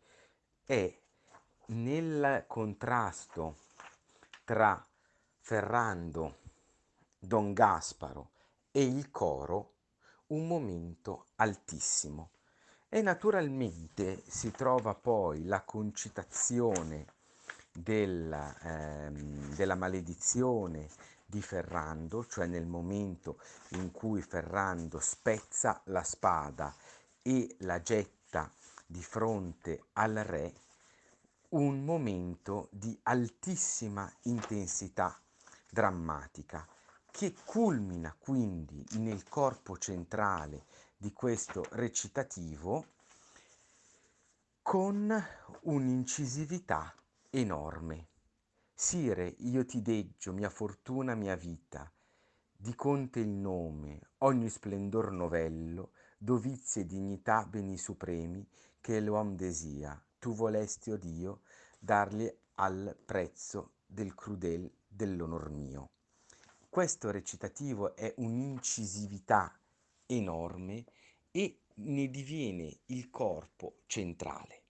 [0.62, 0.96] è
[1.66, 3.56] nel contrasto
[4.44, 4.88] tra
[5.40, 6.38] Ferrando,
[7.18, 8.30] Don Gasparo
[8.70, 9.78] e il coro
[10.28, 12.30] un momento altissimo
[12.92, 17.06] e naturalmente si trova poi la concitazione
[17.72, 20.88] della, ehm, della maledizione
[21.24, 23.38] di Ferrando, cioè nel momento
[23.70, 26.74] in cui Ferrando spezza la spada
[27.22, 28.50] e la getta
[28.84, 30.52] di fronte al re,
[31.50, 35.16] un momento di altissima intensità
[35.70, 36.66] drammatica
[37.08, 40.64] che culmina quindi nel corpo centrale
[41.00, 42.84] di questo recitativo
[44.60, 45.10] con
[45.62, 46.94] un'incisività
[47.30, 48.08] enorme.
[48.74, 51.90] Sire, io ti deggio, mia fortuna, mia vita,
[52.52, 58.46] di conte il nome, ogni splendor novello, dovizie dignità beni supremi,
[58.78, 61.40] che l'uom desia, tu volesti, o oh Dio,
[61.78, 65.92] darli al prezzo del crudel dell'onor mio.
[66.68, 69.59] Questo recitativo è un'incisività
[70.10, 70.84] enorme
[71.30, 74.62] e ne diviene il corpo centrale.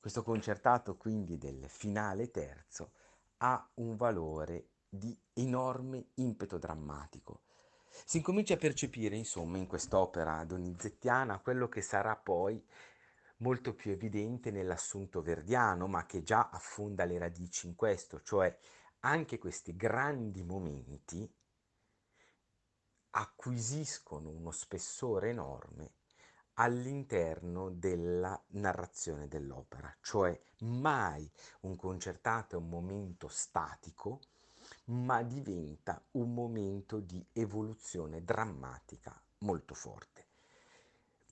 [0.00, 2.92] Questo concertato quindi del finale terzo
[3.38, 7.42] ha un valore di enorme impeto drammatico
[8.04, 12.62] Si incomincia a percepire, insomma, in quest'opera donizettiana quello che sarà poi
[13.38, 18.56] molto più evidente nell'assunto verdiano, ma che già affonda le radici in questo, cioè
[19.00, 21.28] anche questi grandi momenti
[23.10, 25.92] acquisiscono uno spessore enorme
[26.54, 31.30] all'interno della narrazione dell'opera, cioè mai
[31.60, 34.20] un concertato è un momento statico,
[34.86, 40.26] ma diventa un momento di evoluzione drammatica molto forte.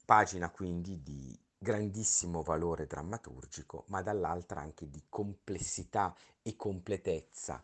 [0.05, 7.63] Pagina quindi di grandissimo valore drammaturgico, ma dall'altra anche di complessità e completezza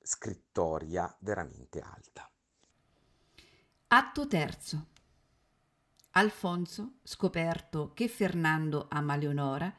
[0.00, 2.30] scrittoria veramente alta.
[3.90, 4.88] Atto terzo.
[6.10, 9.74] Alfonso, scoperto che Fernando ama Leonora,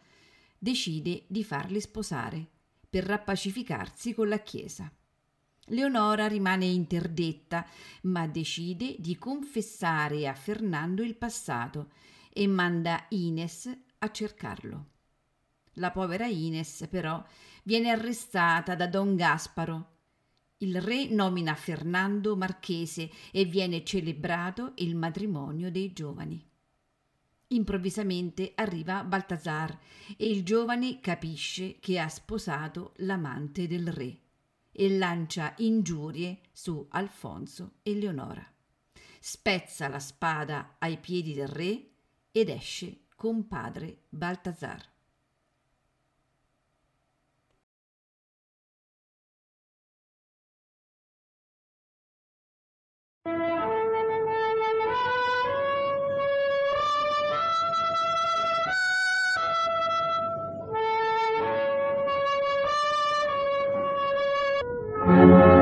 [0.58, 2.44] decide di farli sposare
[2.90, 4.92] per rappacificarsi con la Chiesa.
[5.66, 7.64] Leonora rimane interdetta,
[8.04, 11.92] ma decide di confessare a Fernando il passato
[12.34, 13.70] e manda Ines
[14.00, 14.86] a cercarlo.
[15.74, 17.24] La povera Ines, però,
[17.62, 19.98] viene arrestata da Don Gasparo.
[20.62, 26.46] Il re nomina Fernando marchese e viene celebrato il matrimonio dei giovani.
[27.48, 29.80] Improvvisamente arriva Baltasar
[30.18, 34.20] e il giovane capisce che ha sposato l'amante del re
[34.74, 38.46] e lancia ingiurie su Alfonso e Leonora.
[39.22, 41.90] Spezza la spada ai piedi del re
[42.34, 44.86] ed esce con padre Baltasar.
[53.30, 53.70] Sua
[65.10, 65.59] salvezza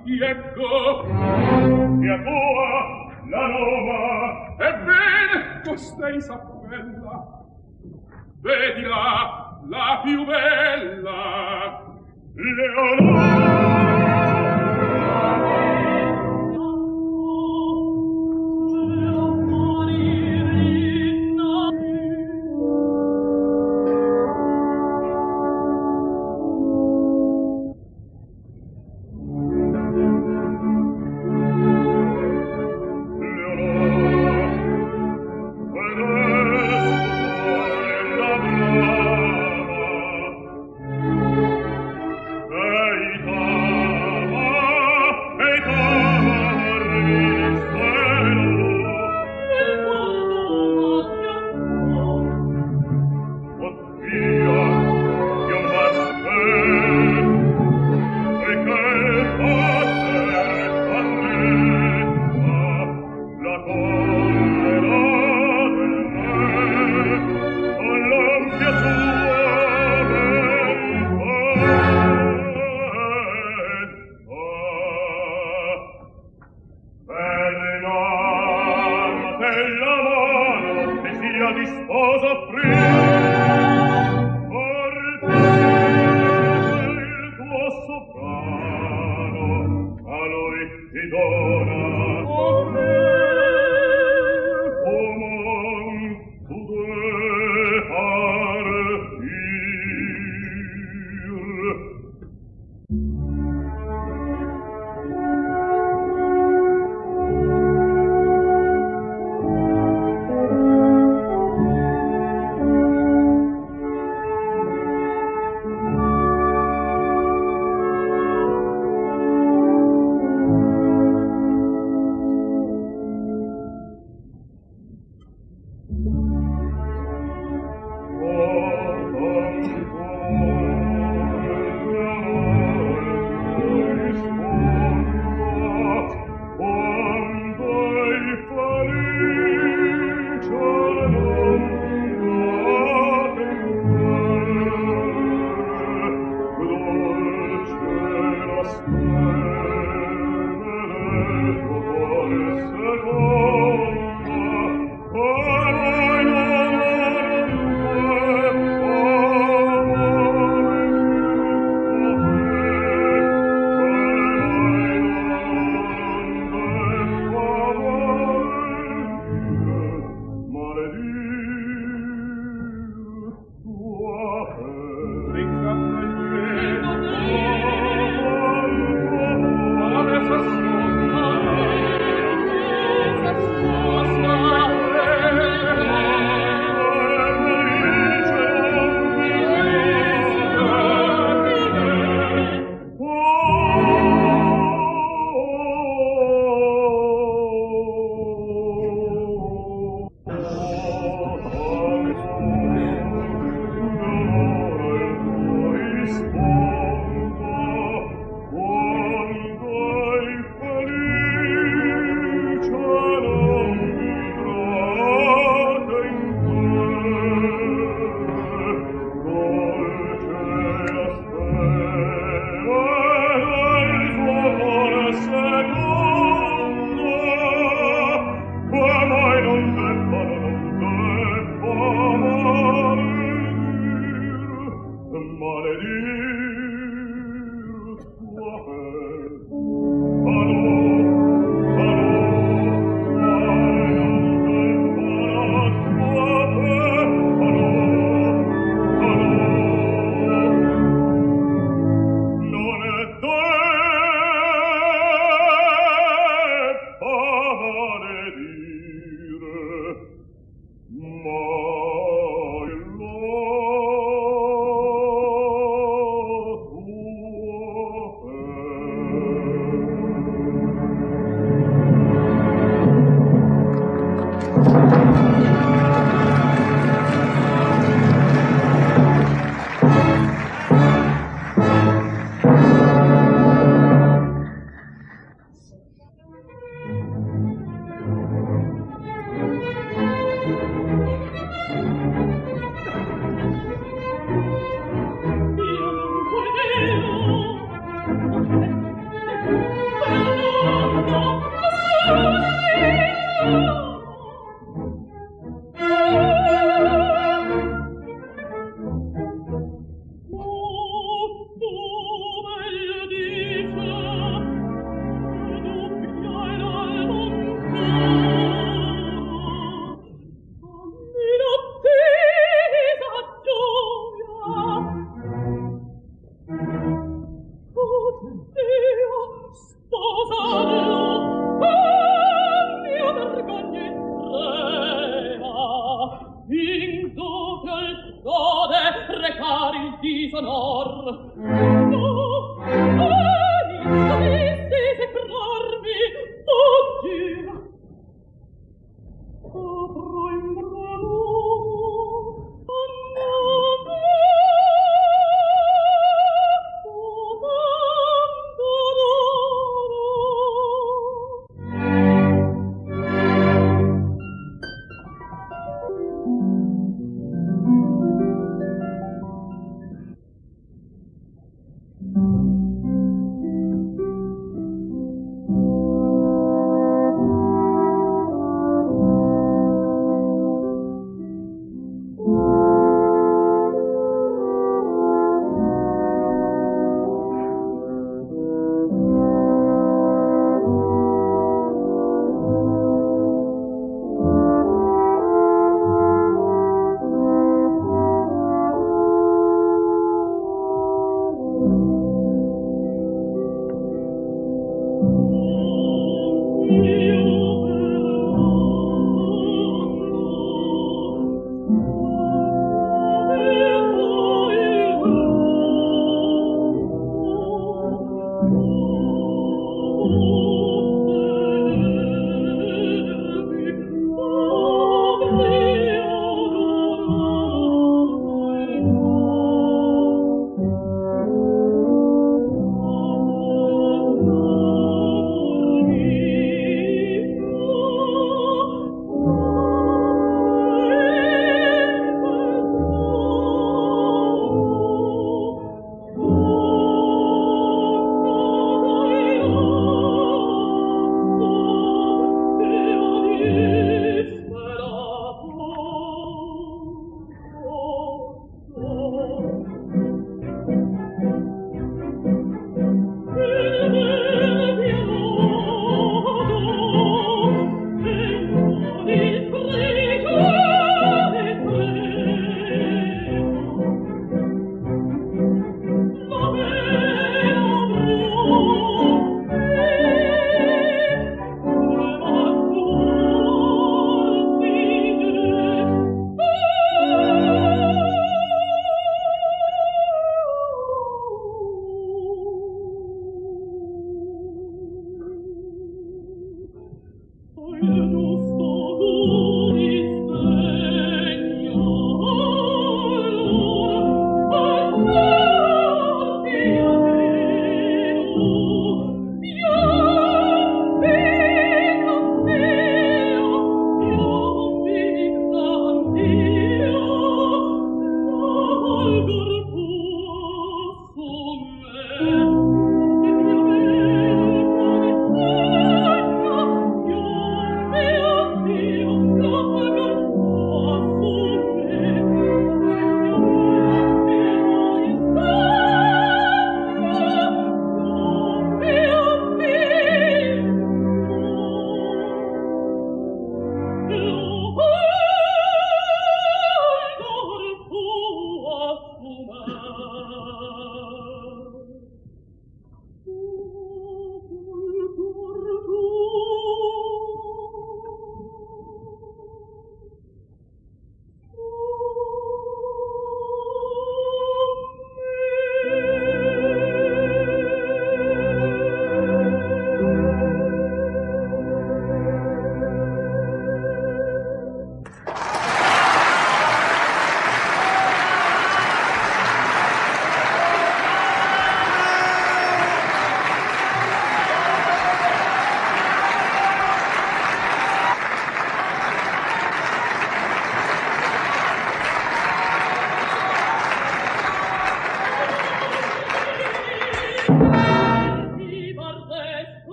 [0.00, 4.54] ti ecco e a tua la Roma.
[4.58, 7.42] Ben costei s'appella
[8.40, 11.82] vedila la più bella
[12.34, 14.11] Leonora.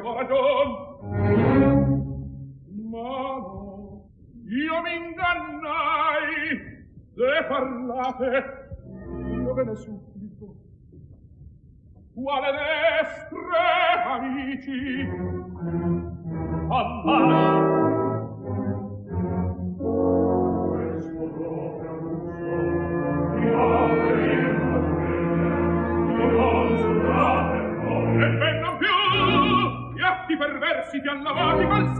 [0.00, 0.68] avevo ragion.
[2.90, 4.08] Ma no,
[4.46, 6.68] io mi ingannai.
[7.14, 8.28] Se parlate,
[9.32, 10.56] io ve ne supplico.
[12.14, 13.58] Quale destre,
[14.06, 15.08] amici,
[16.68, 17.79] parlate.
[31.00, 31.99] Perversi ti han lavati col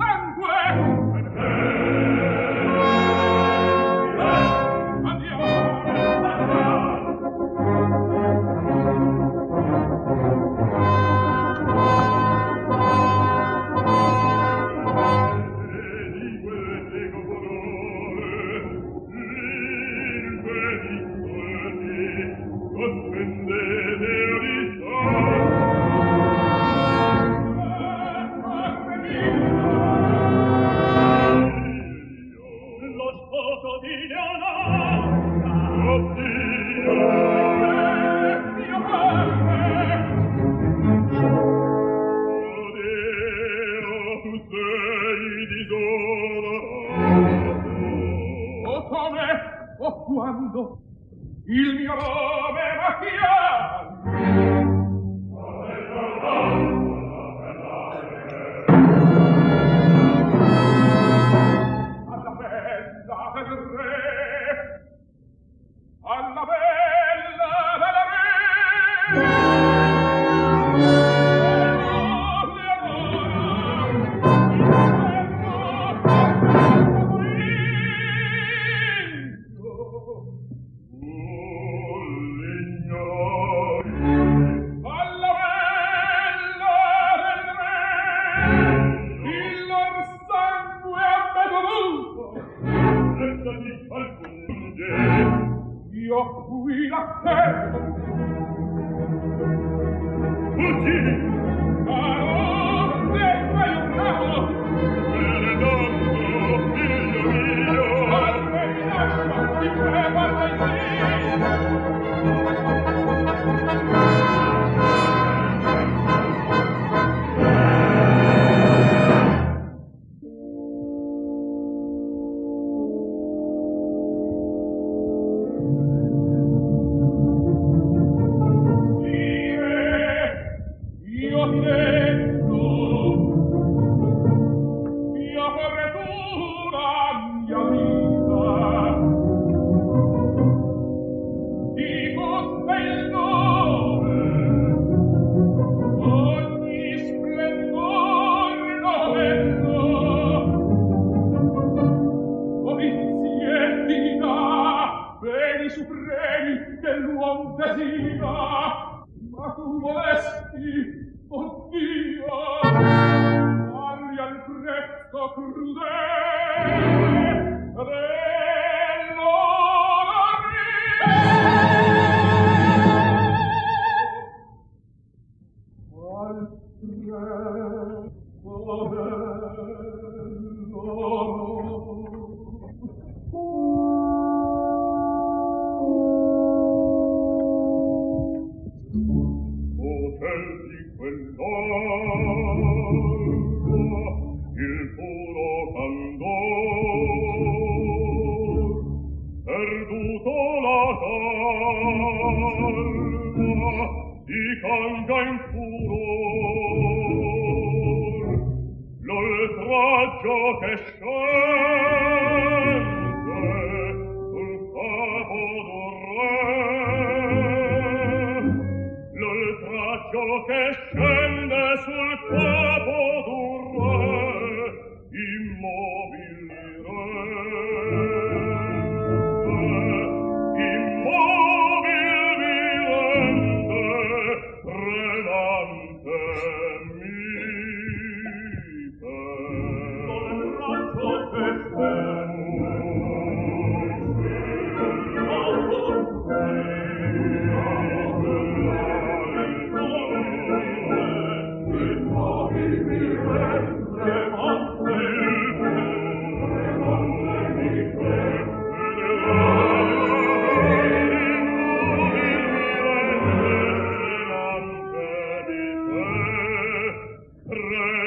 [267.50, 267.99] Re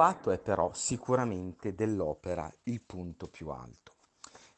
[0.00, 3.94] atto è però sicuramente dell'opera il punto più alto.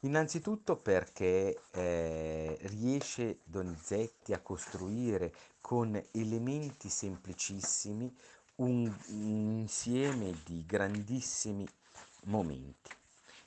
[0.00, 8.12] Innanzitutto perché eh, riesce Donizetti a costruire con elementi semplicissimi
[8.56, 11.66] un, un insieme di grandissimi
[12.24, 12.90] momenti.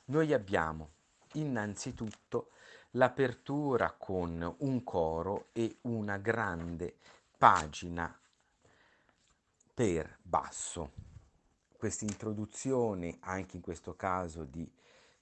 [0.05, 0.91] Noi abbiamo
[1.34, 2.51] innanzitutto
[2.91, 6.95] l'apertura con un coro e una grande
[7.38, 8.17] pagina
[9.73, 11.05] per basso
[11.77, 14.69] questa introduzione, anche in questo caso di,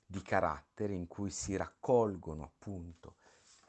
[0.05, 3.15] di carattere, in cui si raccolgono appunto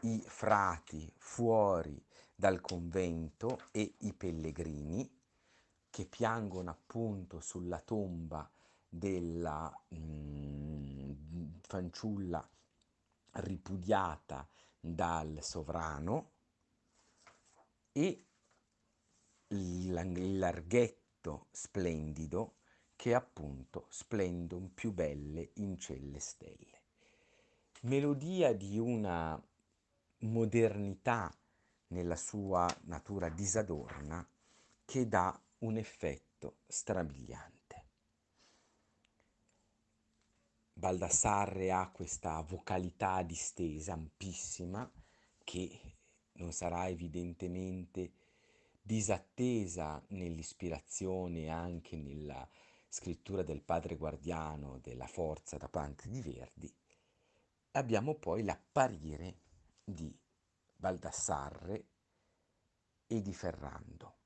[0.01, 2.03] i frati fuori
[2.35, 5.11] dal convento e i pellegrini
[5.89, 8.51] che piangono appunto sulla tomba
[8.89, 11.13] della mh, mm,
[11.61, 12.47] fanciulla
[13.35, 14.47] ripudiata
[14.79, 16.31] dal sovrano
[17.93, 18.27] e
[19.49, 22.57] il larghetto splendido
[23.05, 26.81] che appunto splendon più belle in celle stelle.
[27.83, 29.39] Melodia di una
[30.21, 31.31] modernità
[31.89, 34.27] nella sua natura disadorna
[34.87, 37.85] che dà un effetto strabiliante.
[40.73, 44.91] Baldassarre ha questa vocalità distesa, ampissima,
[45.45, 45.97] che
[46.37, 48.15] non sarà evidentemente
[48.81, 52.49] disattesa nell'ispirazione e anche nella
[52.95, 56.73] scrittura del padre guardiano della forza da parte di Verdi,
[57.73, 59.41] abbiamo poi l'apparire
[59.83, 60.17] di
[60.77, 61.87] Baldassarre
[63.09, 64.17] e di Ferrando.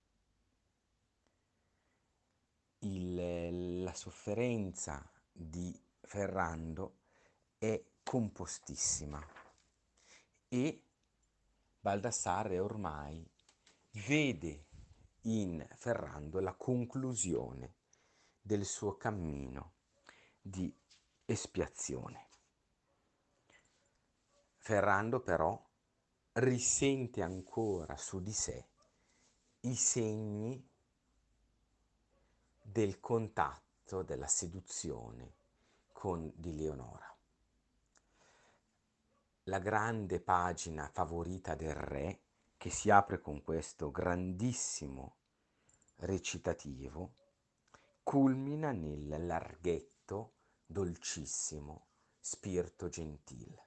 [2.81, 6.99] Il, la sofferenza di Ferrando
[7.57, 9.27] è compostissima
[10.47, 10.83] e
[11.81, 13.27] Baldassarre ormai
[14.07, 14.67] vede
[15.23, 17.77] in Ferrando la conclusione
[18.49, 19.73] del suo cammino,
[20.41, 20.75] di
[21.27, 22.29] espiazione.
[24.57, 25.63] Ferrando però
[26.33, 28.67] risente ancora su di sé
[29.61, 30.67] i segni
[32.63, 35.35] del contatto, della seduzione
[35.93, 37.15] con di Leonora.
[39.45, 42.21] La grande pagina favorita del re,
[42.57, 45.17] che si apre con questo grandissimo
[45.97, 47.18] recitativo,
[48.09, 53.67] culmina nel larghetto dolcissimo spirito gentile,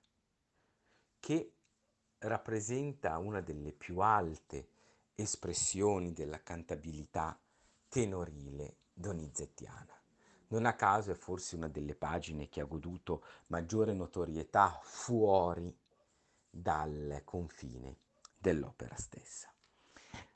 [1.19, 1.53] che
[2.17, 4.69] rappresenta una delle più alte
[5.13, 7.39] espressioni della cantabilità
[7.87, 9.93] tenorile donizettiana.
[10.47, 15.71] Non a caso è forse una delle pagine che ha goduto maggiore notorietà fuori
[16.49, 17.95] dal confine
[18.39, 19.53] dell'opera stessa.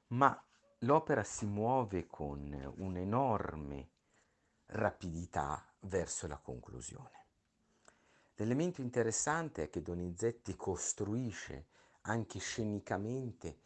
[0.10, 0.40] Ma
[0.82, 3.94] l'opera si muove con un'enorme
[4.68, 7.24] rapidità verso la conclusione.
[8.36, 11.68] L'elemento interessante è che Donizetti costruisce
[12.02, 13.60] anche scenicamente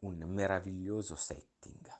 [0.00, 1.90] un meraviglioso setting.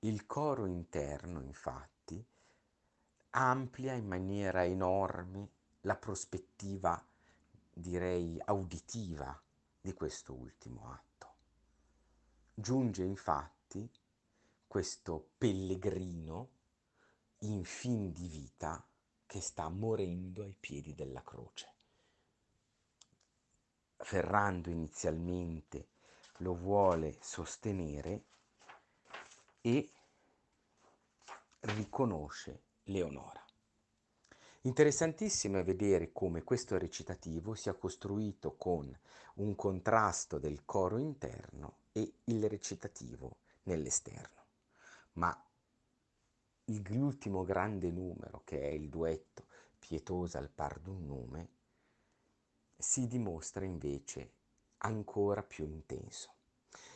[0.00, 2.24] Il coro interno, infatti,
[3.30, 5.50] amplia in maniera enorme
[5.82, 7.02] la prospettiva,
[7.72, 9.38] direi, auditiva
[9.80, 11.08] di questo ultimo atto.
[12.54, 13.88] Giunge infatti
[14.66, 16.48] questo pellegrino
[17.40, 18.84] in fin di vita
[19.26, 21.74] che sta morendo ai piedi della croce.
[23.96, 25.88] Ferrando inizialmente
[26.38, 28.24] lo vuole sostenere
[29.60, 29.90] e
[31.60, 33.44] riconosce Leonora.
[34.62, 38.94] Interessantissimo è vedere come questo recitativo sia costruito con
[39.34, 44.44] un contrasto del coro interno e il recitativo nell'esterno.
[45.14, 45.49] Ma
[46.88, 49.46] l'ultimo grande numero, che è il duetto
[49.78, 51.48] Pietosa al par d'un nome,
[52.76, 54.32] si dimostra invece
[54.78, 56.34] ancora più intenso.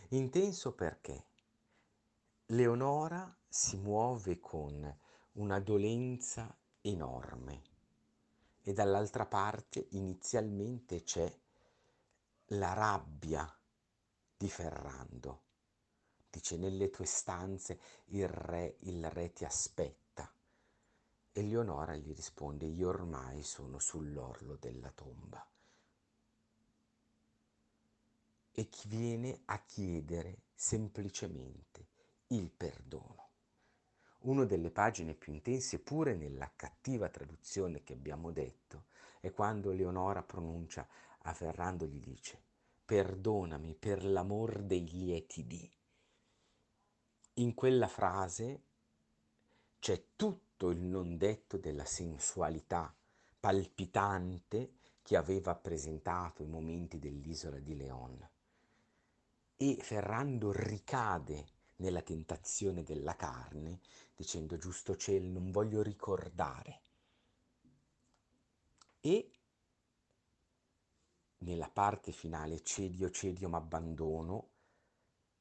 [0.08, 1.24] Intenso perché
[2.46, 4.98] Leonora si muove con
[5.32, 7.62] una dolenza enorme
[8.62, 11.32] e dall'altra parte inizialmente c'è
[12.48, 13.50] la rabbia
[14.36, 15.43] di Ferrando.
[16.44, 20.30] Dice, nelle tue stanze il re, il re ti aspetta.
[21.32, 25.42] E Leonora gli risponde, io ormai sono sull'orlo della tomba
[28.56, 31.86] e chi viene a chiedere semplicemente
[32.26, 33.30] il perdono.
[34.24, 38.84] Una delle pagine più intense, pure nella cattiva traduzione che abbiamo detto,
[39.20, 40.86] è quando Leonora pronuncia
[41.22, 42.42] a Ferrando gli dice
[42.84, 45.72] perdonami per l'amor dei lieti di.
[47.38, 48.62] In quella frase
[49.80, 52.94] c'è tutto il non detto della sensualità
[53.40, 58.28] palpitante che aveva presentato i momenti dell'isola di Leon
[59.56, 61.46] e Ferrando ricade
[61.76, 63.80] nella tentazione della carne,
[64.14, 66.80] dicendo giusto cielo, non voglio ricordare.
[69.00, 69.32] E
[71.38, 74.50] nella parte finale, cedio, cedio, ma abbandono,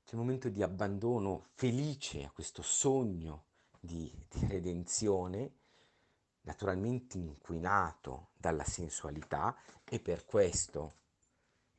[0.04, 3.46] c'è un momento di abbandono felice a questo sogno
[3.80, 5.52] di, di redenzione,
[6.42, 9.56] naturalmente inquinato dalla sensualità
[9.86, 11.02] e per questo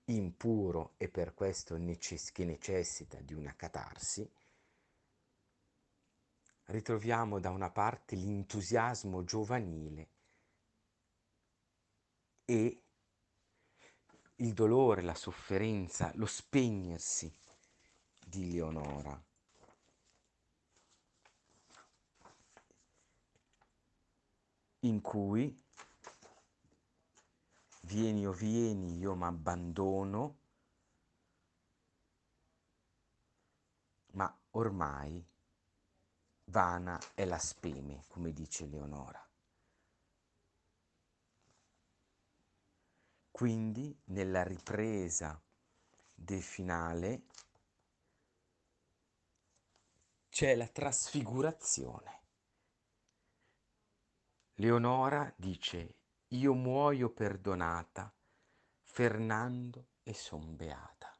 [0.06, 4.28] impuro e per questo necess- che necessita di una catarsi,
[6.66, 10.08] ritroviamo da una parte l'entusiasmo giovanile
[12.46, 12.82] e
[14.36, 17.32] il dolore, la sofferenza, lo spegnersi
[18.24, 19.22] di Leonora.
[24.84, 25.62] in cui
[27.82, 30.38] vieni o vieni, io mi abbandono,
[34.12, 35.26] ma ormai
[36.44, 39.20] vana è la speme, come dice Leonora.
[43.30, 45.42] Quindi nella ripresa
[46.14, 47.24] del finale
[50.34, 52.22] c'è la trasfigurazione.
[54.54, 55.98] Leonora dice
[56.30, 58.12] io muoio perdonata,
[58.82, 61.16] Fernando e son beata.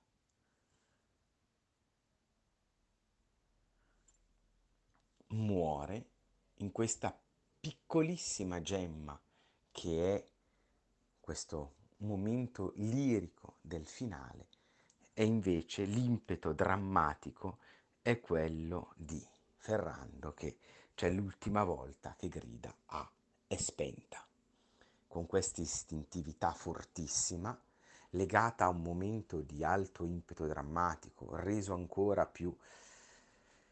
[5.29, 6.11] Muore
[6.55, 7.17] in questa
[7.61, 9.17] piccolissima gemma
[9.71, 10.29] che è
[11.21, 14.49] questo momento lirico del finale
[15.13, 17.59] e invece l'impeto drammatico
[18.05, 19.27] è quello di
[19.57, 20.59] Ferrando che
[20.95, 23.11] c'è l'ultima volta che grida a
[23.47, 24.23] è spenta,
[25.09, 27.59] con questa istintività fortissima,
[28.11, 32.55] legata a un momento di alto impeto drammatico, reso ancora più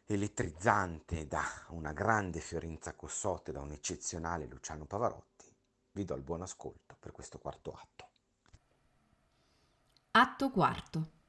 [0.07, 5.55] elettrizzante da una grande Fiorenza Cossotte, da un eccezionale Luciano Pavarotti,
[5.93, 8.09] vi do il buon ascolto per questo quarto atto.
[10.13, 11.21] Atto quarto.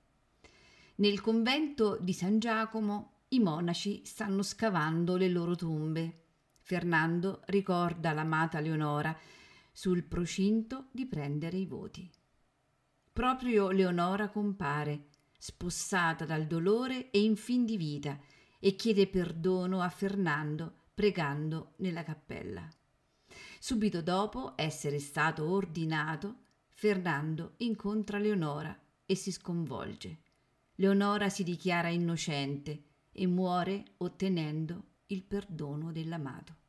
[0.96, 6.26] Nel convento di San Giacomo i monaci stanno scavando le loro tombe.
[6.60, 9.18] Fernando ricorda l'amata Leonora
[9.72, 12.08] sul procinto di prendere i voti.
[13.12, 15.08] Proprio Leonora compare,
[15.40, 18.20] spossata dal dolore e in fin di vita,
[18.60, 22.68] e chiede perdono a Fernando pregando nella cappella.
[23.60, 26.36] Subito dopo essere stato ordinato,
[26.70, 30.20] Fernando incontra Leonora e si sconvolge.
[30.78, 36.63] Leonora si dichiara innocente e muore ottenendo il perdono dell'amato.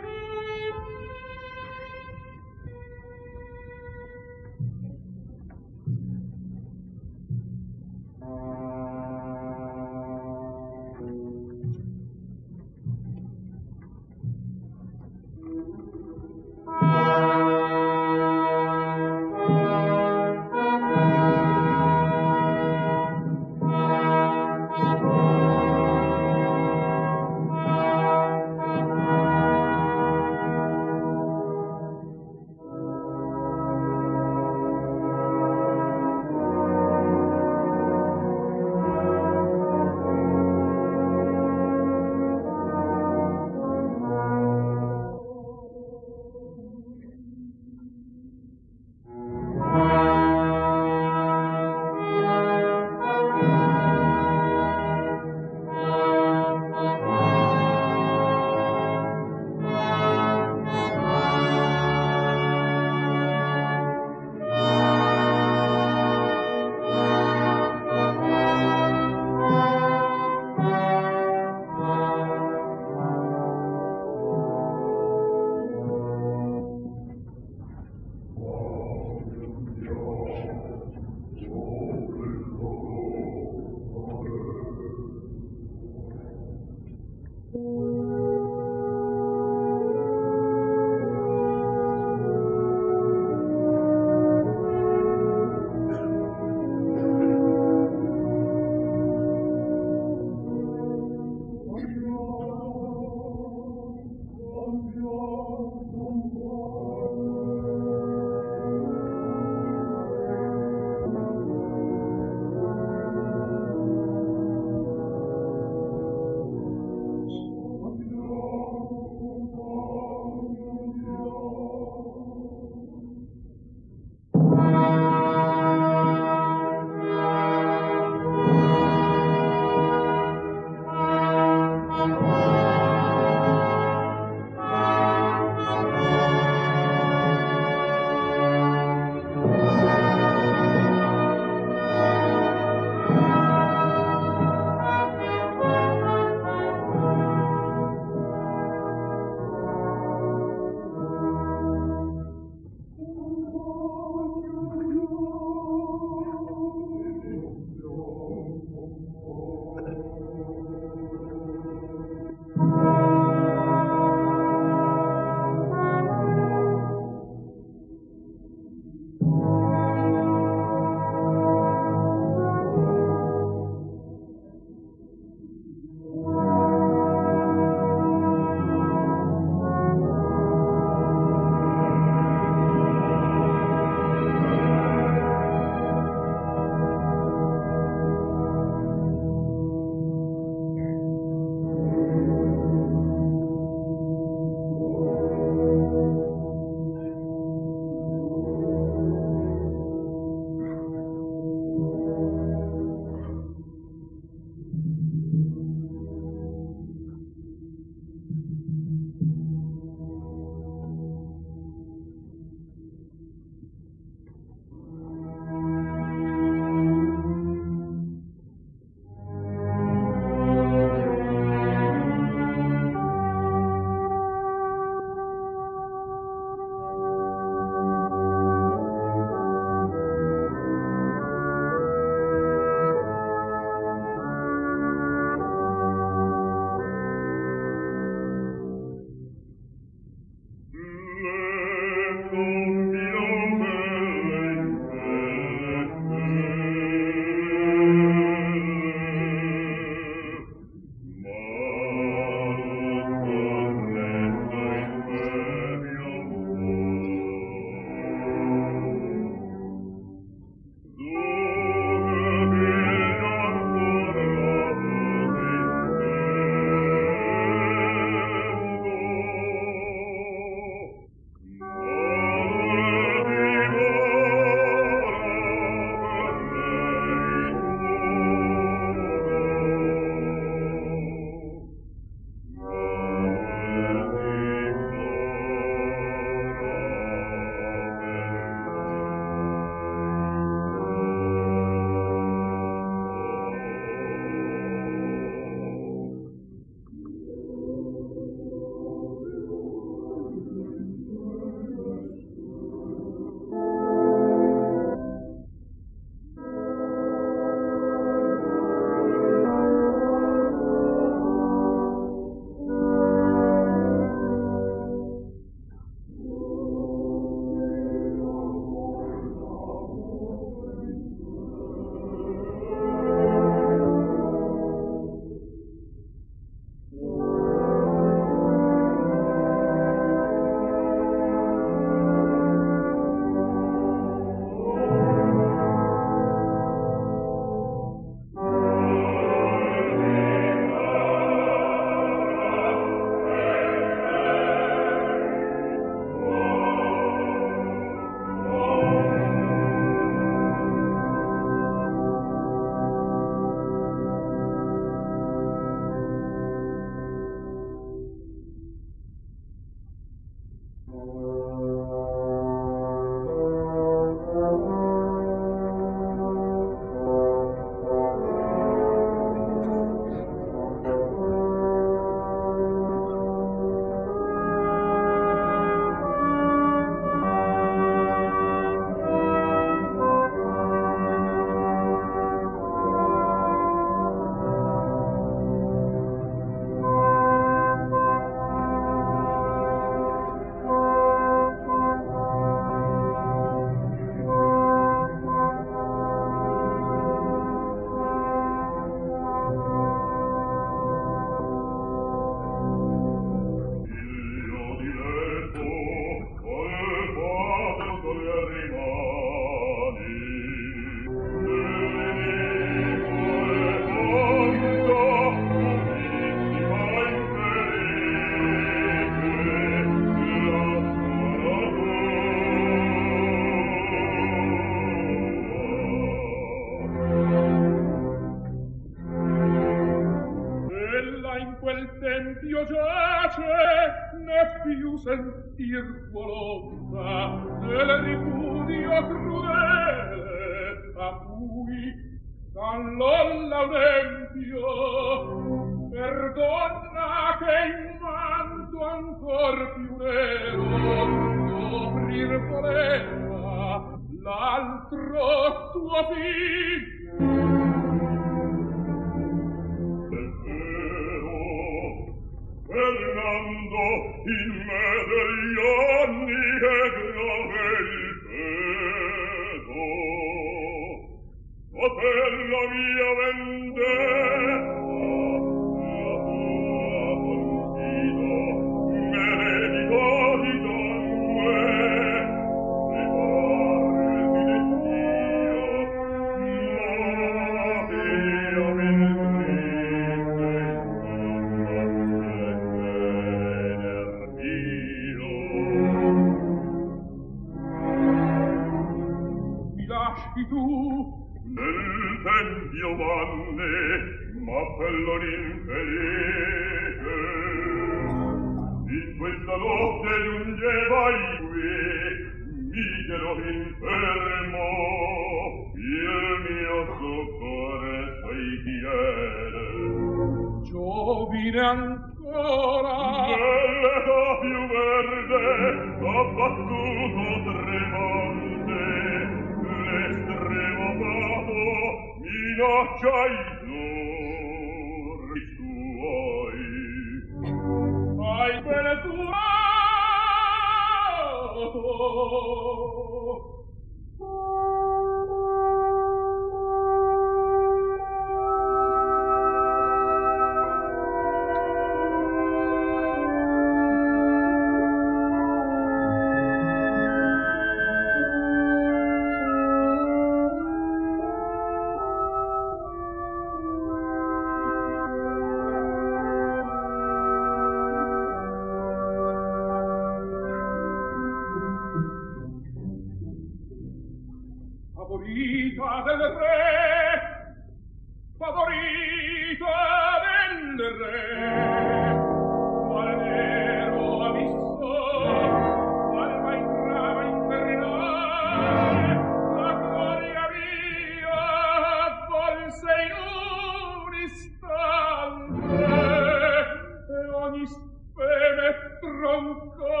[597.44, 598.68] ogni speme
[599.00, 600.00] tronca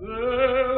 [0.00, 0.77] Deo